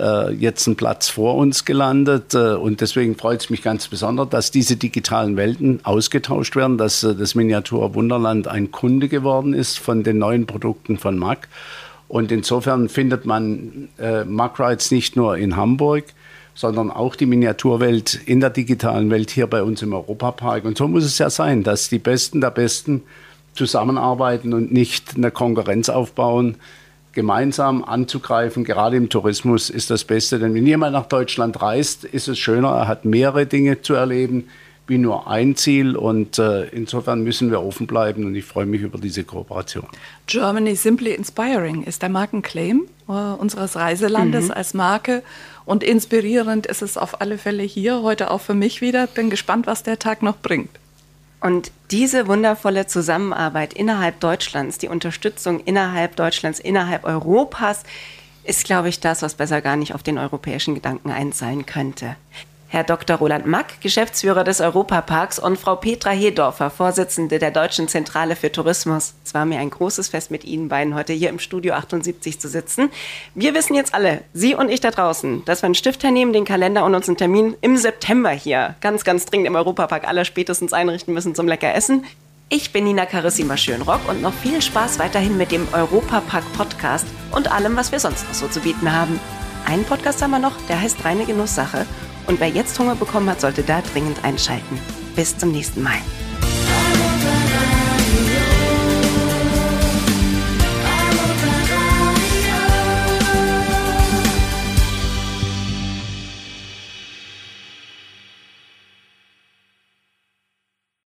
äh, 0.00 0.32
jetzt 0.32 0.66
ein 0.66 0.76
Platz 0.76 1.08
vor 1.08 1.36
uns 1.36 1.64
gelandet. 1.64 2.34
Äh, 2.34 2.54
und 2.54 2.80
deswegen 2.80 3.16
freut 3.16 3.40
es 3.40 3.50
mich 3.50 3.62
ganz 3.62 3.88
besonders, 3.88 4.30
dass 4.30 4.50
diese 4.50 4.76
digitalen 4.76 5.36
Welten 5.36 5.80
ausgetauscht 5.84 6.56
werden, 6.56 6.78
dass 6.78 7.02
äh, 7.02 7.14
das 7.14 7.34
Miniatur 7.34 7.94
Wunderland 7.94 8.48
ein 8.48 8.70
Kunde 8.70 9.08
geworden 9.08 9.54
ist 9.54 9.78
von 9.78 10.02
den 10.02 10.18
neuen 10.18 10.46
Produkten 10.46 10.98
von 10.98 11.18
Mack. 11.18 11.48
Und 12.08 12.32
insofern 12.32 12.88
findet 12.88 13.24
man 13.26 13.88
äh, 13.98 14.24
Mack 14.24 14.58
Rides 14.58 14.90
nicht 14.90 15.14
nur 15.14 15.36
in 15.36 15.56
Hamburg, 15.56 16.04
sondern 16.54 16.90
auch 16.90 17.14
die 17.14 17.26
Miniaturwelt 17.26 18.14
in 18.26 18.40
der 18.40 18.50
digitalen 18.50 19.10
Welt 19.10 19.30
hier 19.30 19.46
bei 19.46 19.62
uns 19.62 19.82
im 19.82 19.92
Europapark. 19.92 20.64
Und 20.64 20.76
so 20.76 20.88
muss 20.88 21.04
es 21.04 21.18
ja 21.18 21.30
sein, 21.30 21.62
dass 21.62 21.88
die 21.88 21.98
Besten 22.00 22.40
der 22.40 22.50
Besten 22.50 23.02
zusammenarbeiten 23.54 24.52
und 24.52 24.72
nicht 24.72 25.16
eine 25.16 25.30
Konkurrenz 25.30 25.88
aufbauen, 25.88 26.56
gemeinsam 27.20 27.84
anzugreifen, 27.84 28.64
gerade 28.64 28.96
im 28.96 29.10
Tourismus, 29.10 29.68
ist 29.68 29.90
das 29.90 30.04
Beste. 30.04 30.38
Denn 30.38 30.54
wenn 30.54 30.66
jemand 30.66 30.94
nach 30.94 31.04
Deutschland 31.04 31.60
reist, 31.60 32.04
ist 32.04 32.28
es 32.28 32.38
schöner, 32.38 32.70
er 32.70 32.88
hat 32.88 33.04
mehrere 33.04 33.44
Dinge 33.44 33.82
zu 33.82 33.92
erleben, 33.92 34.48
wie 34.86 34.96
nur 34.96 35.28
ein 35.28 35.54
Ziel. 35.54 35.96
Und 35.96 36.38
äh, 36.38 36.64
insofern 36.68 37.22
müssen 37.22 37.50
wir 37.50 37.62
offen 37.62 37.86
bleiben 37.86 38.24
und 38.24 38.34
ich 38.34 38.46
freue 38.46 38.64
mich 38.64 38.80
über 38.80 38.96
diese 38.96 39.22
Kooperation. 39.22 39.86
Germany 40.26 40.74
Simply 40.76 41.12
Inspiring 41.12 41.82
ist 41.82 42.00
der 42.00 42.08
Markenclaim 42.08 42.86
äh, 43.06 43.12
unseres 43.12 43.76
Reiselandes 43.76 44.46
mhm. 44.46 44.52
als 44.52 44.72
Marke. 44.72 45.22
Und 45.66 45.84
inspirierend 45.84 46.66
ist 46.66 46.80
es 46.80 46.96
auf 46.96 47.20
alle 47.20 47.36
Fälle 47.36 47.64
hier, 47.64 48.00
heute 48.00 48.30
auch 48.30 48.40
für 48.40 48.54
mich 48.54 48.80
wieder. 48.80 49.06
Bin 49.06 49.28
gespannt, 49.28 49.66
was 49.66 49.82
der 49.82 49.98
Tag 49.98 50.22
noch 50.22 50.38
bringt. 50.38 50.70
Und 51.40 51.72
diese 51.90 52.26
wundervolle 52.26 52.86
Zusammenarbeit 52.86 53.72
innerhalb 53.72 54.20
Deutschlands, 54.20 54.78
die 54.78 54.88
Unterstützung 54.88 55.60
innerhalb 55.60 56.16
Deutschlands, 56.16 56.60
innerhalb 56.60 57.04
Europas, 57.04 57.82
ist, 58.44 58.64
glaube 58.64 58.88
ich, 58.88 59.00
das, 59.00 59.22
was 59.22 59.34
besser 59.34 59.60
gar 59.60 59.76
nicht 59.76 59.94
auf 59.94 60.02
den 60.02 60.18
europäischen 60.18 60.74
Gedanken 60.74 61.10
einzahlen 61.10 61.66
könnte. 61.66 62.16
Herr 62.72 62.84
Dr. 62.84 63.16
Roland 63.16 63.46
Mack, 63.46 63.80
Geschäftsführer 63.80 64.44
des 64.44 64.60
Europaparks 64.60 65.40
und 65.40 65.58
Frau 65.58 65.74
Petra 65.74 66.10
Hedorfer, 66.10 66.70
Vorsitzende 66.70 67.40
der 67.40 67.50
Deutschen 67.50 67.88
Zentrale 67.88 68.36
für 68.36 68.52
Tourismus. 68.52 69.14
Es 69.24 69.34
war 69.34 69.44
mir 69.44 69.58
ein 69.58 69.70
großes 69.70 70.06
Fest 70.06 70.30
mit 70.30 70.44
Ihnen 70.44 70.68
beiden 70.68 70.94
heute 70.94 71.12
hier 71.12 71.30
im 71.30 71.40
Studio 71.40 71.74
78 71.74 72.38
zu 72.38 72.48
sitzen. 72.48 72.90
Wir 73.34 73.54
wissen 73.54 73.74
jetzt 73.74 73.92
alle, 73.92 74.22
Sie 74.34 74.54
und 74.54 74.68
ich 74.68 74.78
da 74.78 74.92
draußen, 74.92 75.44
dass 75.46 75.62
wir 75.62 75.66
einen 75.66 75.74
Stift 75.74 76.04
hernehmen, 76.04 76.32
den 76.32 76.44
Kalender 76.44 76.84
und 76.84 76.94
uns 76.94 77.08
einen 77.08 77.16
Termin 77.16 77.56
im 77.60 77.76
September 77.76 78.30
hier 78.30 78.76
ganz, 78.80 79.02
ganz 79.02 79.24
dringend 79.24 79.48
im 79.48 79.56
Europapark 79.56 80.06
aller 80.06 80.24
spätestens 80.24 80.72
einrichten 80.72 81.12
müssen 81.12 81.34
zum 81.34 81.48
lecker 81.48 81.74
Essen. 81.74 82.04
Ich 82.50 82.72
bin 82.72 82.84
Nina 82.84 83.04
Carissima 83.04 83.56
Schönrock 83.56 84.08
und 84.08 84.22
noch 84.22 84.32
viel 84.32 84.62
Spaß 84.62 85.00
weiterhin 85.00 85.36
mit 85.36 85.50
dem 85.50 85.66
Europapark 85.72 86.44
Podcast 86.52 87.06
und 87.32 87.50
allem, 87.50 87.74
was 87.76 87.90
wir 87.90 87.98
sonst 87.98 88.28
noch 88.28 88.34
so 88.34 88.46
zu 88.46 88.60
bieten 88.60 88.92
haben. 88.92 89.18
Einen 89.66 89.84
Podcast 89.84 90.22
haben 90.22 90.30
wir 90.30 90.38
noch, 90.38 90.56
der 90.68 90.80
heißt 90.80 91.04
Reine 91.04 91.24
Genusssache 91.24 91.84
und 92.26 92.40
wer 92.40 92.48
jetzt 92.48 92.78
Hunger 92.78 92.94
bekommen 92.94 93.28
hat, 93.28 93.40
sollte 93.40 93.62
da 93.62 93.82
dringend 93.92 94.24
einschalten. 94.24 94.78
Bis 95.16 95.36
zum 95.36 95.52
nächsten 95.52 95.82
Mal. 95.82 95.98